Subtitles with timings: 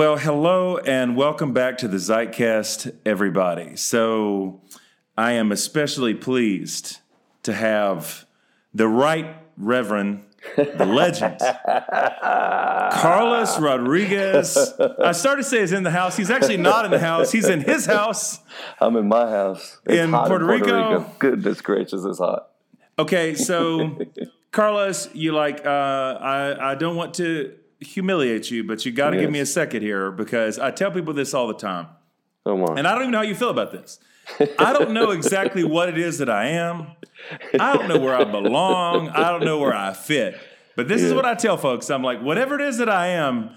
[0.00, 3.76] Well, hello and welcome back to the Zeitcast, everybody.
[3.76, 4.62] So,
[5.14, 7.00] I am especially pleased
[7.42, 8.24] to have
[8.72, 10.24] the right Reverend,
[10.56, 11.38] the legend,
[12.92, 14.56] Carlos Rodriguez.
[15.04, 16.16] I started to say he's in the house.
[16.16, 17.30] He's actually not in the house.
[17.30, 18.38] He's in his house.
[18.80, 19.80] I'm in my house.
[19.84, 21.12] It's In hot Puerto Rico?
[21.18, 22.48] Goodness gracious, it's hot.
[22.98, 23.98] Okay, so
[24.50, 29.16] Carlos, you like, uh, I, I don't want to humiliate you, but you got to
[29.16, 31.88] give me a second here because I tell people this all the time.
[32.46, 32.78] Come on.
[32.78, 33.98] And I don't even know how you feel about this.
[34.58, 36.88] I don't know exactly what it is that I am.
[37.58, 39.08] I don't know where I belong.
[39.08, 40.38] I don't know where I fit.
[40.76, 41.90] But this is what I tell folks.
[41.90, 43.50] I'm like, whatever it is that I am,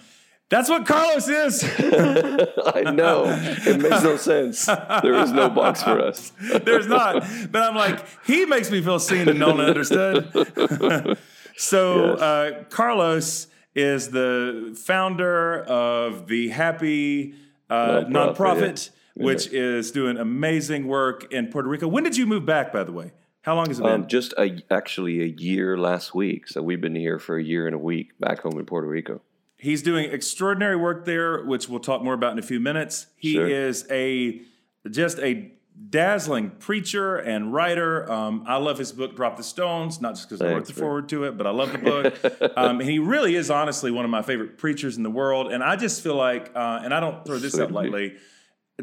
[0.49, 1.63] that's what Carlos is.
[1.79, 3.23] I know.
[3.65, 4.65] It makes no sense.
[4.65, 6.31] There is no box for us.
[6.63, 7.23] There's not.
[7.51, 10.31] But I'm like, he makes me feel seen and known and understood.
[11.57, 12.21] so Yes.
[12.21, 17.35] uh, Carlos is the founder of the Happy
[17.69, 19.25] uh, Nonprofit, nonprofit, yeah.
[19.25, 21.87] which is doing amazing work in Puerto Rico.
[21.87, 23.11] When did you move back, by the way?
[23.41, 23.91] How long has it been?
[23.91, 26.47] Um, just a, actually a year last week.
[26.47, 29.21] So we've been here for a year and a week back home in Puerto Rico.
[29.57, 33.07] He's doing extraordinary work there, which we'll talk more about in a few minutes.
[33.17, 33.47] He Sure.
[33.47, 34.41] is a
[34.89, 35.51] just a
[35.89, 38.09] dazzling preacher and writer.
[38.11, 40.75] Um, I love his book, Drop the Stones, not just because I wrote Thanks, the
[40.75, 40.81] man.
[40.81, 42.53] foreword to it, but I love the book.
[42.57, 45.51] um, and he really is honestly one of my favorite preachers in the world.
[45.51, 48.15] And I just feel like, uh, and I don't throw this out lightly,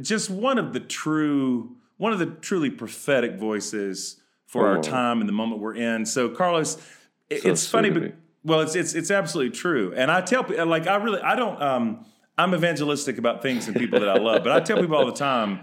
[0.01, 4.83] just one of the true, one of the truly prophetic voices for our Oh.
[4.83, 6.05] time and the moment we're in.
[6.07, 6.77] So, Carlos,
[7.29, 9.93] it- So it's funny, but well, it's it's it's absolutely true.
[9.95, 12.05] And I tell people, like, I really, I don't, um,
[12.39, 15.13] I'm evangelistic about things and people that I love, but I tell people all the
[15.13, 15.61] time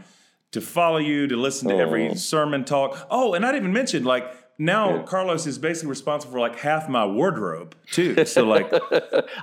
[0.51, 2.13] to follow you, to listen to every Oh.
[2.13, 3.07] sermon talk.
[3.09, 5.03] Oh, and I didn't even mention, like, now Yeah.
[5.03, 8.25] Carlos is basically responsible for like half my wardrobe too.
[8.25, 8.67] So, like,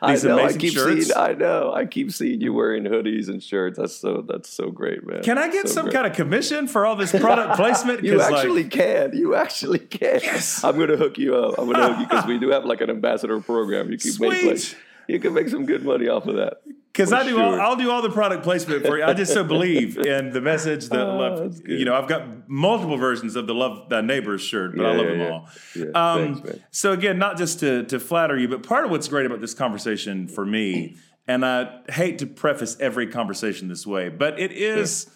[0.02, 0.38] I These know.
[0.38, 1.06] I amazing keep shirts.
[1.06, 1.16] seeing.
[1.16, 1.72] I know.
[1.72, 3.78] I keep seeing you wearing hoodies and shirts.
[3.78, 4.24] That's so.
[4.26, 5.22] That's so great, man.
[5.22, 5.94] can I get So some great.
[5.94, 8.02] kind of commission for all this product placement?
[8.02, 9.16] You 'Cause, like, actually can.
[9.16, 10.18] You actually can.
[10.20, 10.64] Yes.
[10.64, 11.58] I'm gonna hook you up.
[11.58, 13.92] I'm gonna hook you because we do have like an ambassador program.
[13.92, 14.76] You can make like, Sweet.
[15.06, 16.54] you can make some good money off of that.
[16.94, 17.60] Because I do, all.
[17.60, 19.02] I'll do all the product placement for you.
[19.02, 21.60] I just so believe in the message that Oh, love.
[21.66, 25.06] You know, I've got multiple versions of the love thy neighbor's shirt, but I love
[25.06, 25.30] yeah, them yeah.
[25.30, 25.48] all.
[25.74, 29.08] Yeah, Um, thanks, so again, not just to to flatter you, but part of what's
[29.08, 30.94] great about this conversation for me,
[31.26, 35.10] and I hate to preface every conversation this way, but it is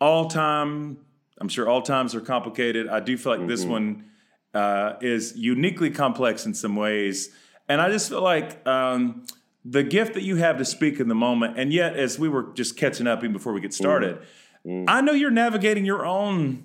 [0.00, 0.96] all time.
[1.38, 2.88] I'm sure all times are complicated.
[2.88, 3.70] I do feel like this Mm-hmm.
[3.72, 4.04] one
[4.54, 7.28] uh, is uniquely complex in some ways,
[7.68, 8.66] and I just feel like.
[8.66, 9.26] Um,
[9.64, 12.52] the gift that you have to speak in the moment, and yet, as we were
[12.54, 14.18] just catching up even before we get started,
[14.66, 14.84] Mm-hmm.
[14.88, 16.64] I know you're navigating your own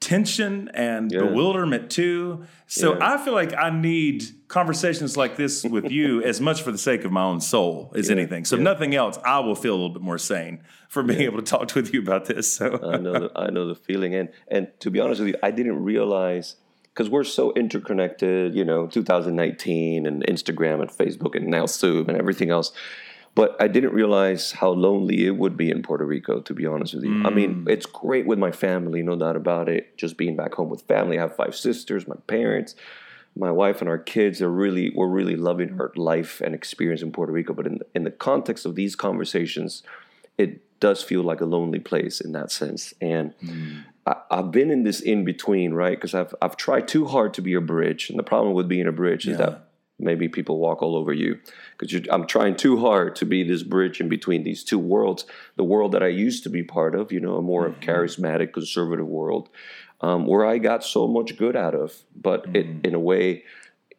[0.00, 1.20] tension and Yeah.
[1.20, 2.44] bewilderment too.
[2.66, 3.14] So Yeah.
[3.14, 7.04] I feel like I need conversations like this with you as much for the sake
[7.04, 8.16] of my own soul as Yeah.
[8.16, 8.44] anything.
[8.44, 11.44] So nothing else, I will feel a little bit more sane for being able to
[11.44, 12.52] talk with you about this.
[12.52, 13.12] So I know.
[13.12, 16.56] The, I know the feeling, and and to be honest with you, I didn't realize
[16.98, 18.56] because we're so interconnected.
[18.56, 22.72] You know, 2019 and Instagram and Facebook and now Zoom and everything else.
[23.36, 26.94] But I didn't realize how lonely it would be in Puerto Rico, to be honest
[26.94, 27.24] with you.
[27.24, 27.68] I mean, mm.
[27.68, 29.96] it's great with my family, no doubt about it.
[29.96, 31.18] Just being back home with family.
[31.18, 32.74] I have five sisters, my parents,
[33.36, 37.12] my wife, and our kids are really, we're really loving our life and experience in
[37.12, 37.54] Puerto Rico.
[37.54, 39.84] But in, in the context of these conversations,
[40.36, 42.92] it does feel like a lonely place in that sense.
[43.00, 43.84] And mm.
[44.08, 45.96] I, I've been in this in between, right?
[45.96, 48.08] Because I've, I've tried too hard to be a bridge.
[48.08, 51.38] And the problem with being a bridge is that maybe people walk all over you
[51.76, 55.26] because I'm trying too hard to be this bridge in between these two worlds.
[55.56, 59.06] The world that I used to be part of, you know, a more charismatic, conservative
[59.06, 59.50] world,
[60.00, 63.44] um, where I got so much good out of, but it, in a way,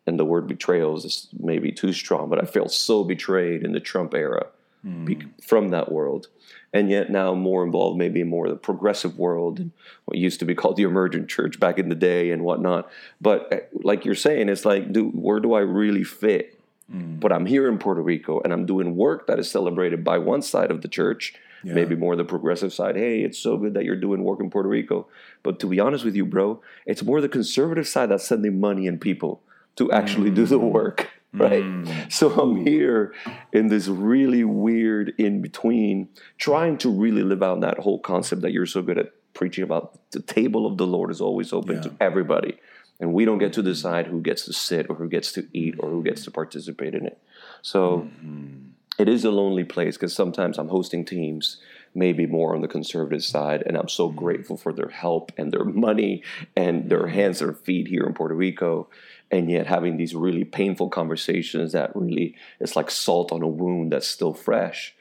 [0.07, 3.79] and the word betrayal is maybe too strong, but I felt so betrayed in the
[3.79, 4.47] Trump era
[4.83, 5.43] be- mm.
[5.43, 6.27] from that world.
[6.73, 9.71] And yet now more involved, maybe more of the progressive world and
[10.05, 12.89] what used to be called the emergent church back in the day and whatnot.
[13.19, 16.59] But uh, like you're saying, it's like, do, where do I really fit?
[16.93, 17.19] Mm.
[17.19, 20.41] But I'm here in Puerto Rico and I'm doing work that is celebrated by one
[20.41, 21.33] side of the church,
[21.63, 21.73] Yeah.
[21.73, 22.95] maybe more the progressive side.
[22.95, 25.07] Hey, it's so good that you're doing work in Puerto Rico.
[25.43, 28.87] But to be honest with you, bro, it's more the conservative side that's sending money
[28.87, 29.41] and people
[29.75, 30.71] to actually do the mm.
[30.71, 31.63] work, right?
[31.63, 32.09] Hmm.
[32.09, 33.13] So I'm here
[33.53, 38.51] in this really weird in between, trying to really live out that whole concept that
[38.51, 39.99] you're so good at preaching about.
[40.11, 42.57] The table of the Lord is always open to everybody.
[42.99, 45.75] And we don't get to decide who gets to sit or who gets to eat
[45.79, 47.17] or who gets to participate in it.
[47.61, 48.71] So mm-hmm.
[48.97, 51.61] it is a lonely place because sometimes I'm hosting teams,
[51.95, 54.17] maybe more on the conservative side, and I'm so mm-hmm.
[54.17, 56.23] grateful for their help and their money
[56.57, 58.89] and their hands and feet here in Puerto Rico.
[59.31, 63.91] And yet having these really painful conversations that really it's like salt on a wound
[63.91, 64.95] that's still fresh.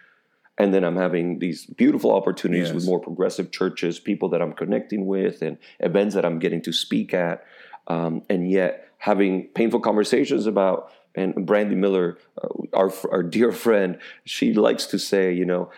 [0.61, 2.75] and then I'm having these beautiful opportunities Yes.
[2.75, 6.73] with more progressive churches, people that I'm connecting with, and events that I'm getting to
[6.73, 7.45] speak at,
[7.87, 10.91] um, and yet having painful conversations about.
[11.15, 12.49] And Brandy Miller, uh,
[12.81, 15.71] our our dear friend, she likes to say, you know,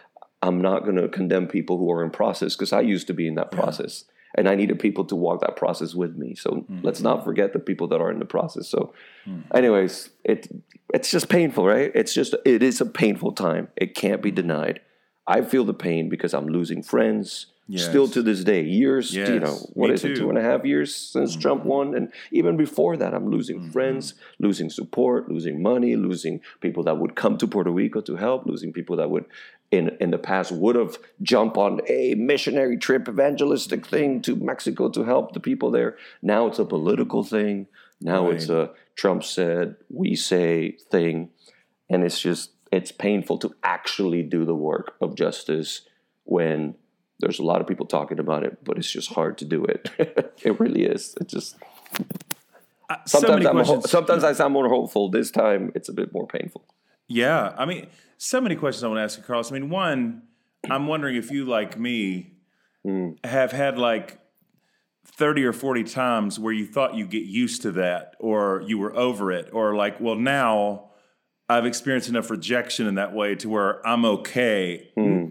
[0.43, 3.27] I'm not going to condemn people who are in process because I used to be
[3.29, 4.05] in that process,
[4.37, 6.35] and I needed people to walk that process with me.
[6.35, 6.87] So Mm-hmm.
[6.87, 8.69] let's not forget the people that are in the process.
[8.69, 8.93] So,
[9.27, 9.57] mm-hmm.
[9.57, 10.49] anyways, it
[10.93, 11.91] it's just painful, right?
[11.95, 13.69] It's just it is a painful time.
[13.77, 14.49] It can't be mm-hmm.
[14.49, 14.81] denied.
[15.27, 17.47] I feel the pain because I'm losing friends.
[17.77, 20.65] Still to this day, years, you know, what me is it, two and a half
[20.65, 21.41] years since mm-hmm.
[21.41, 21.95] Trump won?
[21.95, 27.15] And even before that, I'm losing friends, losing support, losing money, losing people that would
[27.15, 29.25] come to Puerto Rico to help, losing people that would,
[29.71, 34.89] in, in the past, would have jumped on a missionary trip, evangelistic thing to Mexico
[34.91, 35.97] to help the people there.
[36.23, 37.67] Now it's a political thing.
[38.01, 41.31] Now it's a Trump said, we say thing.
[41.89, 45.83] And it's just, it's painful to actually do the work of justice
[46.25, 46.75] when
[47.21, 49.91] there's a lot of people talking about it, but it's just hard to do it.
[50.43, 51.15] it really is.
[51.21, 51.57] It just
[52.89, 55.11] uh, so sometimes many I'm ho- sometimes I sound more hopeful.
[55.11, 56.65] This time it's a bit more painful.
[57.11, 59.51] Yeah, I mean, so many questions I want to ask you, Carlos.
[59.51, 60.23] I mean, one,
[60.71, 62.37] I'm wondering if you, like me,
[62.83, 63.11] Hmm.
[63.25, 64.19] have had like
[65.05, 68.97] 30 or 40 times where you thought you get used to that, or you were
[68.97, 70.91] over it, or like, well, now
[71.49, 74.89] I've experienced enough rejection in that way to where I'm okay.
[74.97, 75.27] Hmm.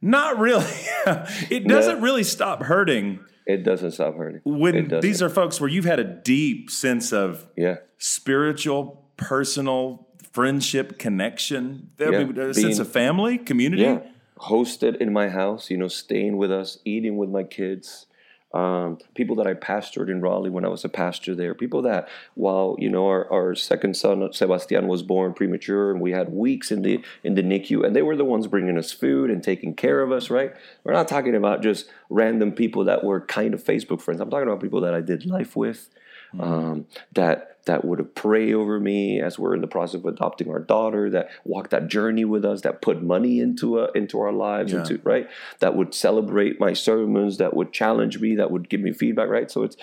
[0.00, 0.64] Not really.
[1.50, 4.40] it doesn't really stop hurting It doesn't stop hurting.
[4.44, 10.07] When these are folks where you've had a deep sense of yeah, spiritual, personal
[10.38, 13.82] friendship connection, There Yeah, be a sense of family, community.
[13.82, 14.00] yeah.
[14.38, 18.06] Hosted in my house, you know, staying with us, eating with my kids.
[18.54, 21.54] Um, people that I pastored in Raleigh when I was a pastor there.
[21.54, 26.12] People that, while you know, our, our second son Sebastian was born premature, and we
[26.12, 29.28] had weeks in the in the NICU, and they were the ones bringing us food
[29.30, 30.30] and taking care of us.
[30.30, 30.52] Right?
[30.84, 34.20] We're not talking about just random people that were kind of Facebook friends.
[34.20, 35.90] I'm talking about people that I did life with,
[36.38, 40.58] um, that that would pray over me as we're in the process of adopting our
[40.58, 44.72] daughter, that walked that journey with us, that put money into uh, into our lives,
[44.72, 44.80] Yeah.
[44.80, 45.28] into right,
[45.60, 49.50] that would celebrate my sermons, that would challenge me, that would give me feedback, right.
[49.50, 49.76] So it's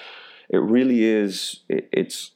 [0.49, 2.31] it really is it, it's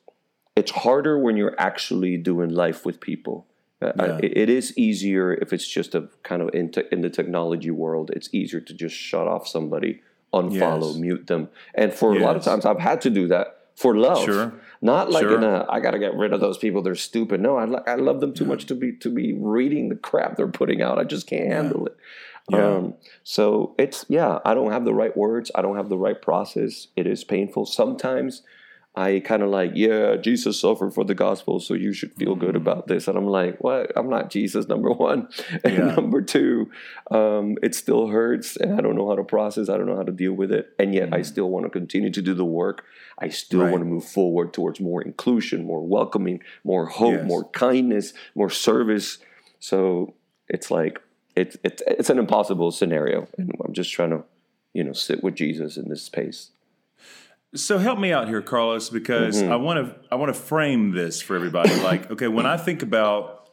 [0.55, 3.45] it's harder when you're actually doing life with people.
[3.81, 4.19] Uh, I- Yeah.
[4.23, 8.11] it- is easier if it's just a kind of in, te- in the technology world.
[8.13, 10.01] It's easier to just shut off somebody,
[10.33, 10.97] unfollow, Yes.
[10.97, 14.25] mute them, and for a lot of times I've had to do that for love.
[14.25, 14.53] Sure.
[14.81, 16.81] Not like in a I got to get rid of those people.
[16.81, 17.39] They're stupid.
[17.39, 20.47] No, I, I love them too much to be to be reading the crap they're
[20.49, 20.99] putting out.
[20.99, 21.95] I just can't handle it.
[22.49, 22.75] Yeah.
[22.75, 24.39] Um, so it's yeah.
[24.43, 25.49] I don't have the right words.
[25.55, 26.87] I don't have the right process.
[26.97, 28.41] It is painful sometimes.
[28.95, 30.15] I kind of like yeah.
[30.17, 33.07] Jesus suffered for the gospel, so you should feel good about this.
[33.07, 33.91] And I'm like, what?
[33.95, 34.67] I'm not Jesus.
[34.73, 35.29] Number one,
[35.63, 35.95] and Yeah.
[35.95, 36.69] number two,
[37.11, 39.69] um, it still hurts, and I don't know how to process.
[39.69, 42.09] I don't know how to deal with it, and yet I still want to continue
[42.11, 42.83] to do the work.
[43.19, 43.71] I still Right.
[43.71, 47.27] want to move forward towards more inclusion, more welcoming, more hope, Yes.
[47.27, 49.19] more kindness, more service.
[49.59, 50.13] So
[50.49, 50.99] it's like
[51.35, 54.23] it's it's it's an impossible scenario, and I'm just trying to,
[54.73, 56.49] you know, sit with Jesus in this space.
[57.55, 59.51] So help me out here, Carlos, because Mm-hmm.
[59.51, 61.73] I want to I want to frame this for everybody.
[61.81, 63.49] like, okay, when I think about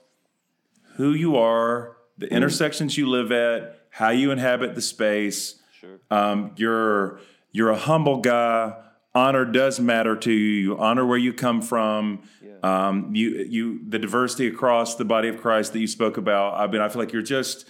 [0.96, 2.30] who you are, the Mm.
[2.32, 5.98] intersections you live at, how you inhabit the space, Sure.
[6.10, 7.20] um, you're
[7.52, 8.74] you're a humble guy.
[9.14, 10.50] Honor does matter to you.
[10.74, 12.20] You honor where you come from.
[12.62, 16.54] Um, you you the diversity across the body of Christ that you spoke about.
[16.54, 17.66] I mean, I feel like you're just.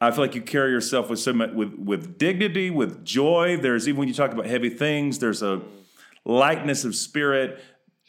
[0.00, 3.56] I feel like you carry yourself with so much with with dignity, with joy.
[3.58, 5.60] There's even when you talk about heavy things, there's a
[6.24, 7.62] lightness of spirit.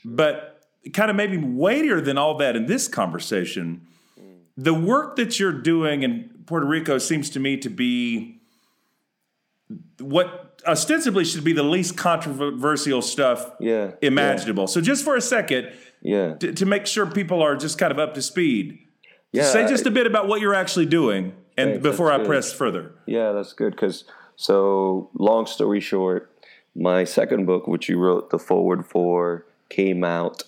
[0.06, 3.86] But kind of maybe weightier than all that in this conversation,
[4.58, 8.40] the work that you're doing in Puerto Rico seems to me to be
[10.00, 13.92] what ostensibly should be the least controversial stuff Yeah.
[14.02, 14.68] imaginable.
[14.68, 15.72] So just for a second,
[16.02, 16.36] Yeah.
[16.36, 18.80] to, to make sure people are just kind of up to speed,
[19.32, 19.44] Yeah.
[19.44, 22.28] say just a bit about what you're actually doing, and Thanks, before I good.
[22.28, 22.94] press further.
[23.06, 23.72] Yeah, that's good.
[23.72, 24.04] Because
[24.36, 26.32] so, long story short,
[26.76, 30.44] my second book, which you wrote the foreword for, came out.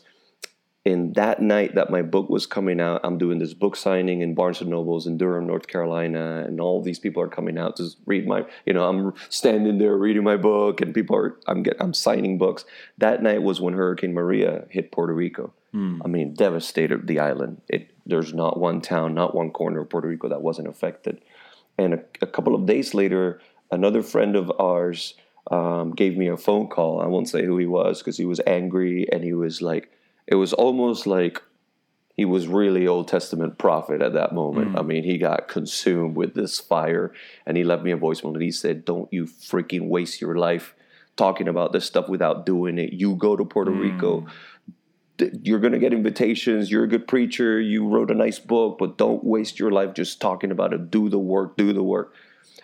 [0.85, 4.33] In that night that my book was coming out, I'm doing this book signing in
[4.33, 7.87] Barnes and Nobles in Durham, North Carolina, and all these people are coming out to
[8.05, 8.45] read my.
[8.65, 11.37] You know, I'm standing there reading my book, and people are.
[11.47, 12.65] I'm get, I'm signing books.
[12.97, 15.53] That night was when Hurricane Maria hit Puerto Rico.
[15.73, 16.01] Hmm.
[16.05, 17.61] I mean, devastated the island.
[17.67, 21.21] It there's not one town, not one corner of Puerto Rico that wasn't affected.
[21.77, 25.15] And a, a couple of days later, another friend of ours
[25.49, 27.01] um, gave me a phone call.
[27.01, 29.91] I won't say who he was because he was angry and he was like,
[30.27, 31.41] it was almost like
[32.15, 34.71] he was really Old Testament prophet at that moment.
[34.71, 34.77] Hmm.
[34.77, 37.11] I mean, he got consumed with this fire,
[37.45, 40.75] and he left me a voicemail and he said, "Don't you freaking waste your life
[41.15, 42.93] talking about this stuff without doing it.
[42.93, 43.79] You go to Puerto hmm.
[43.79, 44.27] Rico."
[45.19, 46.71] You're going to get invitations.
[46.71, 47.59] You're a good preacher.
[47.61, 50.89] You wrote a nice book, but don't waste your life just talking about it.
[50.89, 52.13] Do the work, do the work.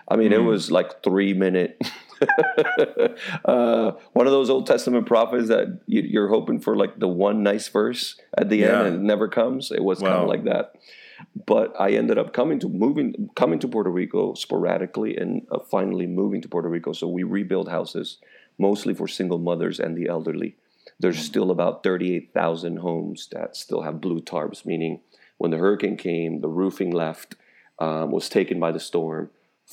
[0.08, 1.80] I mean, it was like three minute.
[3.46, 7.44] uh, one of those Old Testament prophets that you, you're hoping for, like the one
[7.44, 8.80] nice verse at the Yeah.
[8.80, 9.72] end, and it never comes.
[9.72, 10.74] It was kind of like that.
[11.46, 16.08] But I ended up coming to moving, coming to Puerto Rico sporadically, and uh, finally
[16.08, 16.94] moving to Puerto Rico.
[16.94, 18.18] So we rebuild houses,
[18.58, 20.56] mostly for single mothers and the elderly.
[21.00, 25.00] There's still about 38,000 homes that still have blue tarps, meaning
[25.38, 27.36] when the hurricane came, the roofing left,
[27.80, 29.30] um, was taken by the storm.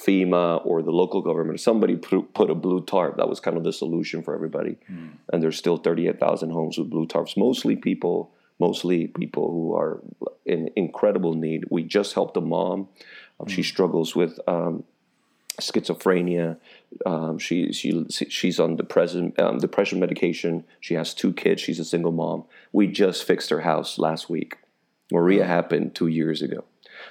[0.06, 3.16] FEMA or the local government, somebody put, put a blue tarp.
[3.16, 4.76] That was kind of the solution for everybody.
[5.32, 7.34] And there's still 38,000 homes with blue tarps.
[7.36, 8.30] Mostly people,
[8.60, 10.02] mostly people who are
[10.44, 11.64] in incredible need.
[11.70, 12.88] We just helped a mom.
[13.40, 14.84] Um, She struggles with um,
[15.60, 16.58] schizophrenia.
[17.04, 20.64] Um, she she she's on depression um, depression medication.
[20.80, 21.60] She has two kids.
[21.60, 22.44] She's a single mom.
[22.72, 24.56] We just fixed her house last week.
[25.12, 26.64] Maria happened two years ago.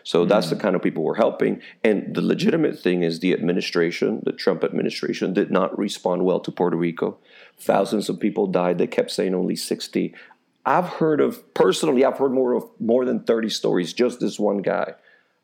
[0.03, 1.61] So that's the kind of people we're helping.
[1.83, 6.51] And the legitimate thing is the administration, the Trump administration, did not respond well to
[6.51, 7.17] Puerto Rico.
[7.57, 8.77] Thousands of people died.
[8.77, 10.13] They kept saying only 60.
[10.65, 14.63] I've heard of personally, I've heard more of more than 30 stories, just this one
[14.63, 14.95] guy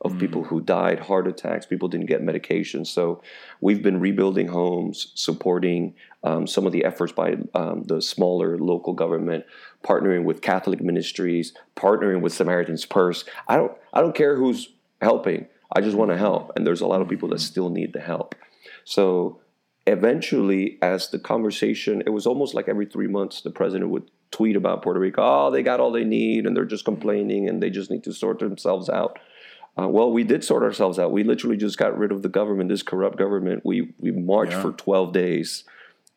[0.02, 2.84] of people who died, heart attacks, people didn't get medication.
[2.86, 3.22] So
[3.62, 5.94] we've been rebuilding homes, supporting
[6.24, 9.46] um, some of the efforts by um, the smaller local government,
[9.84, 13.26] partnering with Catholic ministries, partnering with Samaritan's Purse.
[13.48, 14.70] I don't, I don't care who's
[15.02, 15.48] helping.
[15.74, 18.02] I just want to help, and there's a lot of people that still need the
[18.02, 18.36] help.
[18.84, 19.40] So
[19.88, 24.56] eventually, as the conversation, it was almost like every three months, the president would tweet
[24.56, 25.22] about Puerto Rico.
[25.24, 28.14] Oh, they got all they need, and they're just complaining, and they just need to
[28.14, 29.20] sort themselves out.
[29.80, 31.12] Uh, well, we did sort ourselves out.
[31.12, 33.62] We literally just got rid of the government, this corrupt government.
[33.66, 34.62] We we marched Yeah.
[34.62, 35.64] for twelve days,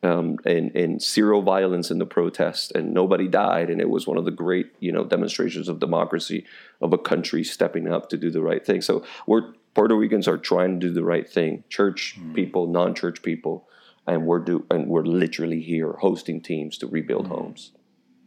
[0.03, 3.71] um, and and zero violence in the protest, and nobody died.
[3.71, 6.45] And it was one of the great you know demonstrations of democracy
[6.81, 8.81] of a country stepping up to do the right thing.
[8.83, 11.65] So we're Puerto Ricans are trying to do the right thing.
[11.69, 13.69] Church people, non-church people,
[14.07, 17.71] and we're do and we're literally here hosting teams to rebuild homes.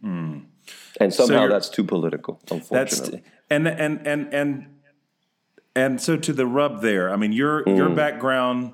[0.04, 3.20] And somehow you're- that's too political, unfortunately.
[3.20, 4.66] That's and and and and
[5.78, 7.14] and so to the rub there.
[7.14, 7.96] I mean, your your mm.
[7.96, 8.74] background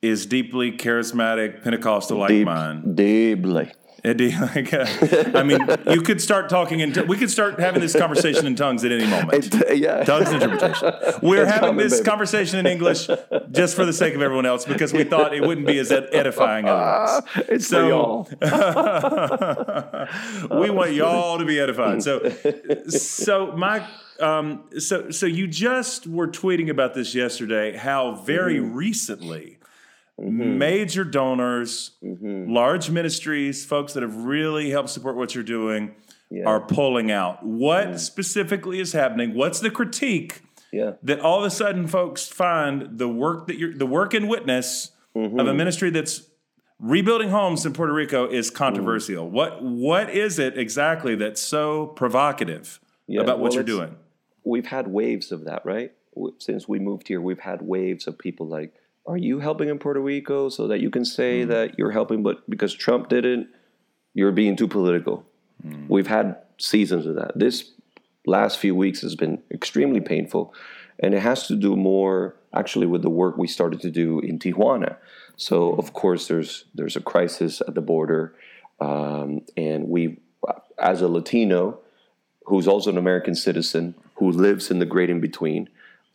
[0.00, 2.94] is deeply charismatic, Pentecostal like Deep- mine.
[2.94, 3.72] deeply.
[4.04, 4.86] Eddie, like, uh,
[5.34, 5.58] I mean,
[5.90, 6.94] you could start talking in.
[7.08, 9.52] we could start having this conversation in tongues at any moment.
[9.74, 10.04] yeah.
[10.04, 10.92] Tongues interpretation.
[11.22, 12.04] We're It's having coming, this baby.
[12.08, 13.08] conversation in English
[13.50, 16.68] just for the sake of everyone else because we thought it wouldn't be as edifying
[16.68, 17.22] otherwise.
[17.48, 18.48] It's So- for y'all.
[20.60, 22.02] we want y'all to be edified.
[22.02, 22.30] So,
[22.88, 23.86] so my,
[24.20, 27.76] um, so so you just were tweeting about this yesterday.
[27.76, 28.74] How very Mm-hmm.
[28.74, 29.57] recently,
[30.18, 35.94] major donors, large ministries, folks that have really helped support what you're doing,
[36.46, 37.44] are pulling out.
[37.44, 37.98] What Mm.
[37.98, 39.34] specifically is happening?
[39.34, 40.42] What's the critique?
[40.70, 40.92] Yeah.
[41.02, 44.90] that all of a sudden folks find the work that you're the work and witness
[45.16, 45.40] Mm-hmm.
[45.40, 46.28] of a ministry that's
[46.78, 49.26] rebuilding homes in Puerto Rico is controversial.
[49.26, 49.30] Mm.
[49.30, 53.96] What what is it exactly that's so provocative Yeah, about what you're doing?
[54.44, 55.92] We've had waves of that, right?
[56.38, 58.74] Since we moved here, we've had waves of people like,
[59.08, 61.48] "Are you helping in Puerto Rico?" So that you can say Mm.
[61.48, 63.48] that you're helping, but because Trump didn't,
[64.14, 65.24] you're being too political.
[65.66, 65.88] Mm.
[65.88, 67.32] We've had seasons of that.
[67.38, 67.72] This
[68.26, 70.52] last few weeks has been extremely painful,
[71.00, 74.38] and it has to do more actually with the work we started to do in
[74.38, 74.96] Tijuana.
[75.36, 78.34] So of course there's there's a crisis at the border,
[78.80, 80.18] um, and we,
[80.78, 81.78] as a Latino,
[82.46, 85.68] who's also an American citizen who lives in the great in between.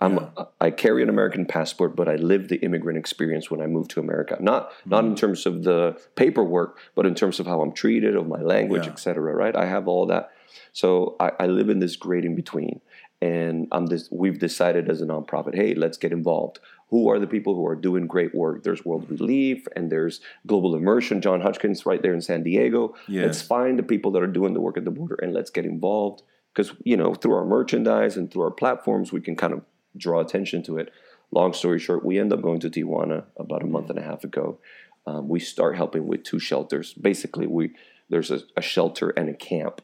[0.04, 0.20] I'm,
[0.60, 4.00] I carry an American passport, but I live the immigrant experience when I moved to
[4.00, 4.38] America.
[4.40, 4.90] Not hmm.
[4.90, 8.42] not in terms of the paperwork, but in terms of how I'm treated, of my
[8.42, 8.92] language, Yeah.
[8.92, 9.34] et cetera.
[9.34, 9.56] Right?
[9.56, 10.32] I have all that.
[10.72, 12.82] So I, I live in this great in between,
[13.22, 14.10] and I'm this.
[14.12, 16.60] We've decided as a nonprofit, hey, let's get involved.
[16.90, 18.64] Who are the people who are doing great work?
[18.64, 19.16] There's World hmm.
[19.16, 21.22] Relief and there's Global Immersion.
[21.22, 22.96] Jon Huckins right there in San Diego.
[23.08, 23.26] Yes.
[23.26, 25.66] Let's find the people that are doing the work at the border and let's get
[25.66, 29.62] involved because you know through our merchandise and through our platforms we can kind of
[29.98, 30.92] draw attention to it.
[31.32, 34.24] Long story short, we end up going to Tijuana about a month and a half
[34.24, 34.60] ago.
[35.06, 36.94] Um, we start helping with two shelters.
[36.94, 37.72] Basically, we
[38.10, 39.82] there's a, a shelter and a camp,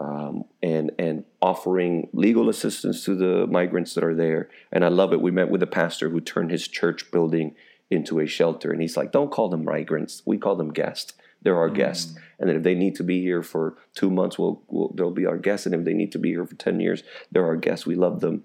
[0.00, 4.48] um, and and offering legal assistance to the migrants that are there.
[4.72, 5.20] And I love it.
[5.20, 7.54] We met with a pastor who turned his church building
[7.90, 10.22] into a shelter, and he's like, "Don't call them migrants.
[10.26, 11.12] We call them guests.
[11.42, 12.14] they're our guests.
[12.38, 15.26] And then if they need to be here for two months, we'll, we'll they'll be
[15.26, 15.66] our guest.
[15.66, 17.86] And if they need to be here for ten years, they're our guests.
[17.86, 18.44] We love them.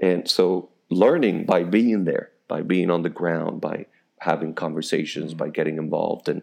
[0.00, 3.86] And so learning by being there, by being on the ground, by
[4.18, 6.42] having conversations, by getting involved, and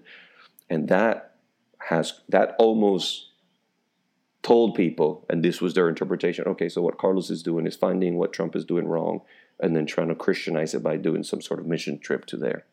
[0.70, 1.36] and that
[1.90, 3.28] has that almost
[4.44, 6.46] told people, and this was their interpretation.
[6.48, 9.22] Okay, so what Carlos is doing is finding what Trump is doing wrong,
[9.60, 12.66] and then trying to Christianize it by doing some sort of mission trip to there.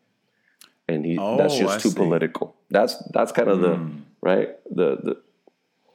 [0.89, 1.97] And he Oh, that's just I too see.
[1.97, 2.57] political.
[2.71, 3.63] That's that's kind of Mm.
[3.63, 5.23] the right the the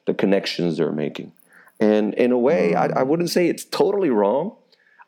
[0.06, 1.32] the connections they're making.
[1.80, 4.56] And in a way, I, I wouldn't say it's totally wrong.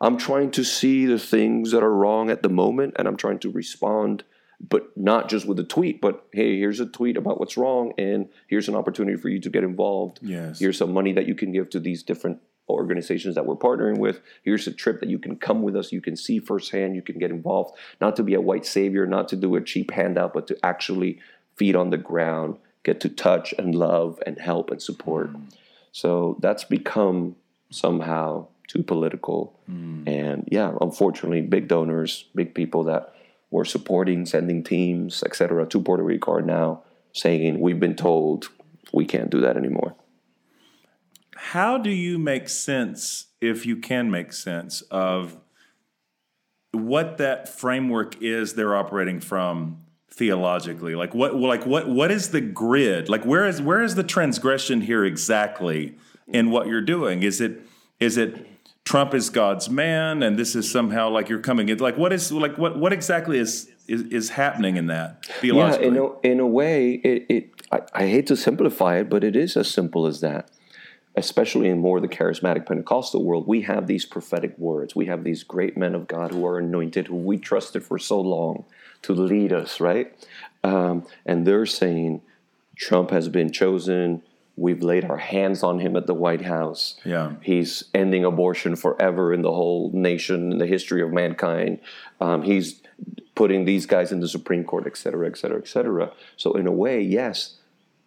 [0.00, 3.38] I'm trying to see the things that are wrong at the moment, and I'm trying
[3.40, 4.24] to respond,
[4.60, 8.28] but not just with a tweet, but hey, here's a tweet about what's wrong, and
[8.46, 10.18] here's an opportunity for you to get involved.
[10.22, 10.58] Yes.
[10.58, 14.20] Here's some money that you can give to these different organizations that we're partnering with.
[14.42, 15.92] Here's a trip that you can come with us.
[15.92, 16.96] You can see firsthand.
[16.96, 17.76] You can get involved.
[18.00, 21.20] Not to be a white savior, not to do a cheap handout, but to actually
[21.54, 25.32] feed on the ground, get to touch and love and help and support.
[25.32, 25.52] Mm.
[25.92, 27.36] So that's become
[27.70, 29.58] somehow too political.
[29.66, 30.02] Hmm.
[30.06, 33.14] And yeah, unfortunately, big donors, big people that
[33.50, 36.82] were supporting, sending teams, etc., to Puerto Rico are now
[37.12, 38.48] saying, "We've been told
[38.92, 39.94] we can't do that anymore."
[41.36, 45.36] How do you make sense, if you can make sense, of
[46.72, 50.94] what that framework is they're operating from theologically?
[50.94, 53.08] Like what like what what is the grid?
[53.08, 55.96] Like where is where is the transgression here exactly
[56.26, 57.22] in what you're doing?
[57.22, 57.60] Is it
[58.00, 58.46] is it
[58.86, 62.32] Trump is God's man and this is somehow like you're coming in like what is
[62.32, 65.28] like what what exactly is is, is happening in that
[65.80, 69.24] Yeah, in a, in a way, it, it I, I hate to simplify it, but
[69.24, 70.50] it is as simple as that.
[71.18, 74.94] Especially in more of the charismatic Pentecostal world, we have these prophetic words.
[74.94, 78.20] We have these great men of God who are anointed, who we trusted for so
[78.20, 78.66] long
[79.02, 80.14] to lead us, right?
[80.62, 82.20] Um, and they're saying
[82.76, 84.22] Trump has been chosen.
[84.56, 86.98] We've laid our hands on him at the White House.
[87.04, 87.34] Yeah.
[87.42, 91.80] He's ending abortion forever in the whole nation, in the history of mankind.
[92.20, 92.80] Um, he's
[93.34, 96.10] putting these guys in the Supreme Court, et cetera, et cetera, et cetera.
[96.38, 97.56] So, in a way, yes,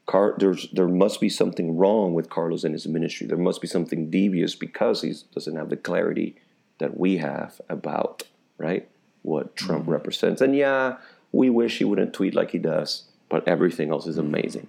[0.07, 3.27] Car- there's, there must be something wrong with Carlos and his ministry.
[3.27, 6.35] There must be something devious because he doesn't have the clarity
[6.79, 8.23] that we have about,
[8.57, 8.89] right,
[9.21, 9.91] what Trump mm-hmm.
[9.91, 10.41] represents.
[10.41, 10.97] And yeah,
[11.31, 14.33] we wish he wouldn't tweet like he does, but everything else is mm-hmm.
[14.33, 14.67] amazing.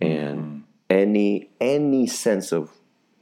[0.00, 0.12] Mm-hmm.
[0.12, 0.59] And
[0.90, 2.70] any any sense of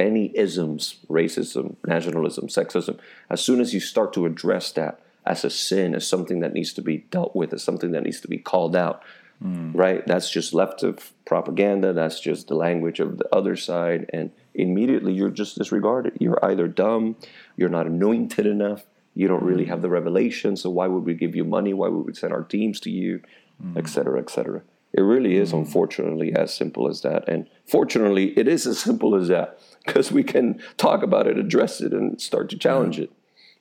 [0.00, 5.50] any isms, racism, nationalism, sexism, as soon as you start to address that as a
[5.50, 8.38] sin, as something that needs to be dealt with, as something that needs to be
[8.38, 9.02] called out,
[9.44, 9.70] mm.
[9.74, 10.06] right?
[10.06, 11.92] That's just left of propaganda.
[11.92, 14.08] That's just the language of the other side.
[14.12, 16.14] And immediately you're just disregarded.
[16.18, 17.16] You're either dumb,
[17.56, 19.68] you're not anointed enough, you don't really mm.
[19.68, 20.56] have the revelation.
[20.56, 21.74] So why would we give you money?
[21.74, 23.20] Why would we send our teams to you,
[23.62, 23.76] mm.
[23.76, 24.62] et cetera, et cetera?
[24.92, 25.58] It really is, hmm.
[25.58, 27.28] unfortunately, as simple as that.
[27.28, 31.80] And fortunately, it is as simple as that because we can talk about it, address
[31.80, 33.12] it, and start to challenge it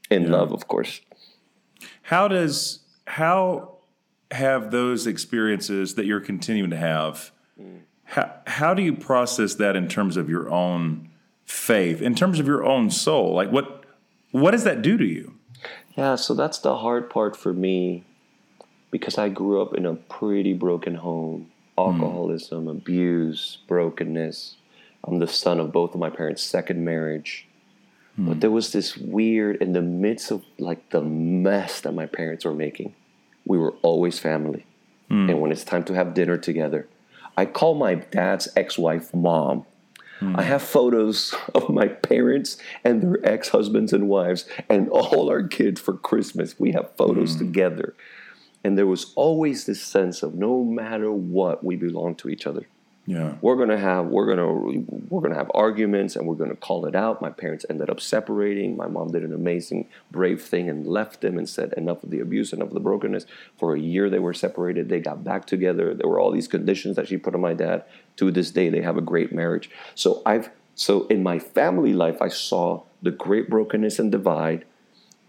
[0.10, 1.02] in love, of course.
[2.04, 3.76] How does how
[4.32, 7.32] have those experiences that you're continuing to have?
[7.60, 7.78] Hmm.
[8.04, 11.10] How how do you process that in terms of your own
[11.46, 13.34] faith, in terms of your own soul?
[13.34, 13.86] Like what
[14.32, 15.34] what does that do to you?
[15.96, 18.06] Yeah, so that's the hard part for me
[18.92, 24.56] because I grew up in a pretty broken home alcoholism, abuse, brokenness.
[25.04, 27.48] I'm the son of both of my parents' second marriage.
[28.18, 28.40] But hmm.
[28.40, 32.54] there was this weird, in the midst of like the mess that my parents were
[32.54, 32.96] making,
[33.46, 34.66] we were always family.
[35.10, 35.30] Hmm.
[35.30, 36.88] And when it's time to have dinner together,
[37.38, 39.66] I call my dad's ex wife mom.
[40.20, 40.36] Hmm.
[40.36, 45.44] I have photos of my parents and their ex husbands and wives and all our
[45.44, 46.60] kids for Christmas.
[46.60, 47.94] We have photos together.
[48.68, 52.68] And there was always this sense of no matter what, we belong to each other.
[53.06, 53.36] Yeah.
[53.40, 57.22] We're gonna have we're gonna we're gonna have arguments and we're gonna call it out.
[57.22, 58.76] My parents ended up separating.
[58.76, 62.20] My mom did an amazing, brave thing and left them and said enough of the
[62.20, 63.26] abuse, enough of the brokenness.
[63.58, 64.90] For a year they were separated.
[64.90, 65.94] They got back together.
[65.94, 67.86] There were all these conditions that she put on my dad.
[68.18, 69.70] To this day, they have a great marriage.
[69.96, 74.66] So I've so in my family life, I saw the great brokenness and divide.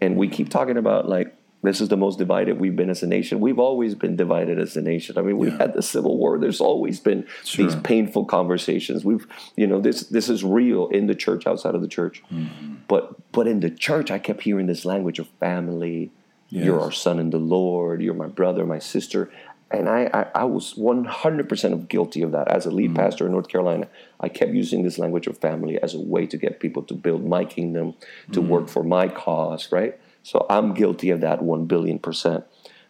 [0.01, 3.07] And we keep talking about like this is the most divided we've been as a
[3.07, 3.41] nation.
[3.41, 5.17] We've always been divided as a nation.
[5.17, 6.39] I mean, we've had the Civil War.
[6.39, 9.03] There's always been these painful conversations.
[9.03, 12.23] We've, you know, this this is real in the church, outside of the church.
[12.31, 12.75] Mm-hmm.
[12.87, 16.11] But but in the church, I kept hearing this language of family.
[16.51, 18.01] You're our son in the Lord.
[18.01, 19.29] You're my brother, my sister.
[19.71, 22.47] And I, I, I was 100% of guilty of that.
[22.47, 22.95] As a lead mm.
[22.95, 23.87] pastor in North Carolina,
[24.19, 27.23] I kept using this language of family as a way to get people to build
[27.23, 27.93] my kingdom,
[28.31, 28.47] to mm.
[28.47, 29.99] work for my cause, right?
[30.23, 32.45] So I'm guilty of that 1 billion percent.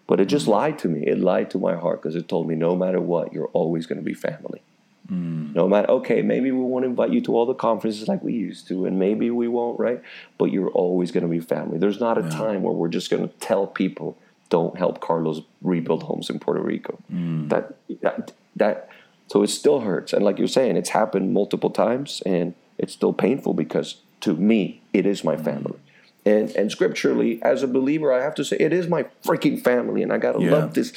[0.08, 0.50] But it just mm.
[0.50, 1.06] lied to me.
[1.06, 4.00] It lied to my heart because it told me no matter what, you're always going
[4.00, 4.64] to be family.
[5.12, 5.56] Mm.
[5.56, 8.68] No matter, okay, maybe we won't invite you to all the conferences like we used
[8.68, 10.02] to, and maybe we won't, right?
[10.38, 11.78] But you're always going to be family.
[11.78, 14.18] There's not a time where we're just going to tell people,
[14.50, 17.00] don't help Carlos rebuild homes in Puerto Rico.
[17.12, 17.50] Mm.
[17.50, 18.90] That, that, that,
[19.28, 20.14] so it still hurts.
[20.14, 24.82] And like you're saying, it's happened multiple times, and it's still painful because to me,
[24.94, 25.80] it is my family.
[26.26, 30.04] And, and scripturally, as a believer, I have to say it is my freaking family,
[30.04, 30.52] and I gotta Yeah.
[30.52, 30.92] love this.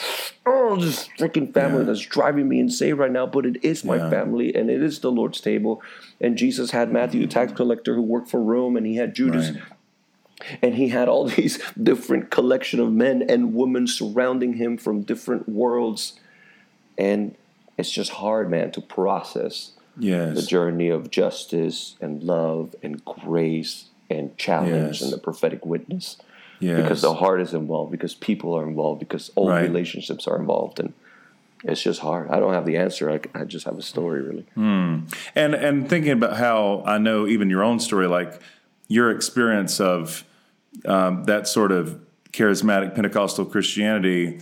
[0.44, 1.85] Oh, this freaking family Yeah.
[1.85, 3.26] that's driving me insane right now.
[3.26, 4.11] But it is my Yeah.
[4.11, 5.80] family, and it is the Lord's table.
[6.20, 9.52] And Jesus had Matthew, the tax collector, who worked for Rome, and he had Judas,
[9.52, 9.62] Right.
[10.61, 15.48] and he had all these different collection of men and women surrounding him from different
[15.48, 16.18] worlds,
[16.98, 17.37] and
[17.78, 19.72] it's just hard, man, to process
[20.35, 23.85] the journey of justice and love and grace
[24.18, 25.03] and challenge Yes.
[25.03, 26.16] and the prophetic witness
[26.61, 26.81] Yes.
[26.83, 29.62] because the heart is involved because people are involved because old Right.
[29.62, 30.92] relationships are involved and
[31.64, 34.46] it's just hard i don't have the answer i, I just have a story really
[34.57, 38.40] and and thinking about how I know even your own story, like
[38.88, 40.25] your experience of
[40.85, 41.98] um, that sort of
[42.33, 44.40] charismatic Pentecostal Christianity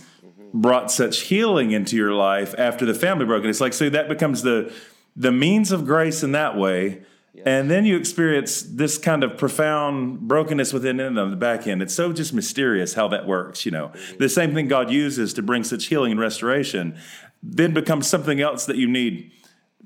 [0.53, 3.41] brought such healing into your life after the family broke.
[3.43, 4.73] And it's like so that becomes the
[5.15, 7.01] the means of grace in that way.
[7.45, 11.81] And then you experience this kind of profound brokenness within it on the back end.
[11.81, 13.87] It's so just mysterious how that works, you know.
[13.87, 14.17] Mm-hmm.
[14.17, 16.97] The same thing God uses to bring such healing and restoration
[17.43, 19.31] then becomes something else that you need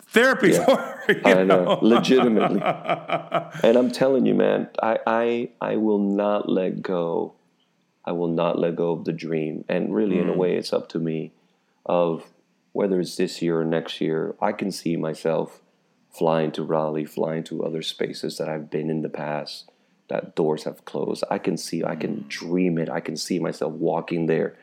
[0.07, 0.65] therapy Yeah.
[0.65, 1.03] for.
[1.13, 2.61] you i know legitimately
[3.63, 7.33] and i'm telling you man I, I i will not let go
[8.05, 10.37] i will not let go of the dream and really in a mm.
[10.37, 11.31] way it's up to me
[11.85, 12.31] of
[12.71, 15.61] whether it's this year or next year i can see myself
[16.17, 19.69] flying to raleigh flying to other spaces that i've been in the past
[20.07, 22.27] that doors have closed i can see i can mm.
[22.27, 24.55] dream it i can see myself walking there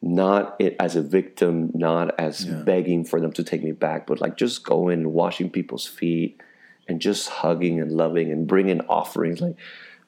[0.00, 4.20] not it as a victim, not as begging for them to take me back, but
[4.20, 6.40] like just going and washing people's feet
[6.86, 9.40] and just hugging and loving and bringing offerings.
[9.40, 9.56] Like,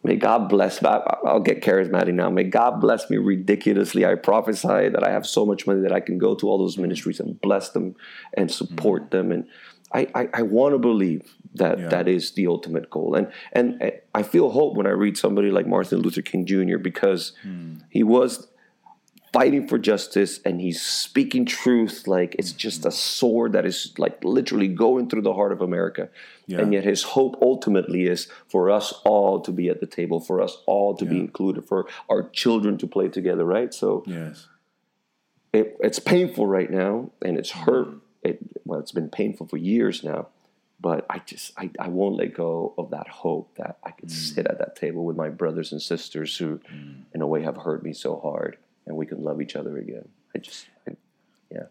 [0.04, 0.82] may God bless.
[0.84, 2.30] I'll get charismatic now.
[2.30, 4.06] May God bless me ridiculously.
[4.06, 6.76] I prophesy that I have so much money that I can go to all those
[6.76, 6.82] mm.
[6.82, 7.96] ministries and bless them
[8.34, 9.10] and support mm.
[9.10, 9.32] them.
[9.32, 9.48] And
[9.92, 11.88] I, I, I want to believe that Yeah.
[11.88, 13.14] that is the ultimate goal.
[13.14, 16.78] And and eh, I feel hope when I read somebody like Martin Luther King Jr.
[16.78, 17.78] because hmm.
[17.88, 18.46] he was
[19.32, 22.58] fighting for justice and he's speaking truth like it's hmm.
[22.58, 26.08] just a sword that is like literally going through the heart of America.
[26.46, 26.60] Yeah.
[26.60, 30.40] And yet his hope ultimately is for us all to be at the table, for
[30.40, 33.72] us all to be included, for our children to play together, right?
[33.72, 34.48] So Yes.
[35.52, 37.62] it, it's painful right now and it's hmm.
[37.62, 37.88] hurt.
[38.22, 40.28] It, well, it's been painful for years now,
[40.80, 44.12] but I just I, I won't let go of that hope that I could mm.
[44.12, 47.02] sit at that table with my brothers and sisters who, mm.
[47.14, 50.08] in a way, have hurt me so hard, and we can love each other again.
[50.34, 50.96] I just I,
[51.50, 51.64] yeah.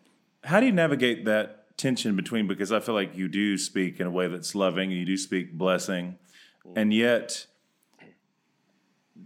[0.44, 4.08] How do you navigate that tension between because I feel like you do speak in
[4.08, 6.18] a way that's loving and you do speak blessing,
[6.66, 6.74] mm.
[6.76, 7.46] and yet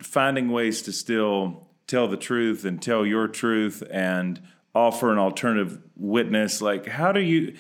[0.01, 4.41] finding ways to still tell the truth and tell your truth and
[4.75, 7.53] offer an alternative witness like how do you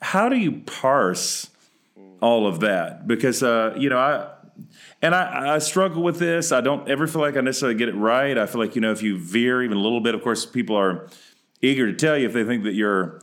[0.00, 1.48] how do you parse
[2.20, 4.28] all of that because uh, you know I
[5.00, 6.50] and I, I struggle with this.
[6.50, 8.36] I don't ever feel like I necessarily get it right.
[8.36, 10.76] I feel like you know if you veer even a little bit, of course, people
[10.76, 11.08] are
[11.62, 13.20] eager to tell you if they think that you're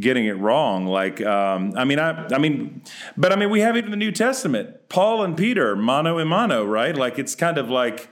[0.00, 0.86] getting it wrong.
[0.86, 2.82] Like um, I mean, I I mean,
[3.16, 6.64] but I mean, we have even the New Testament, Paul and Peter, mano and mano,
[6.64, 6.96] right?
[6.96, 8.08] Like it's kind of like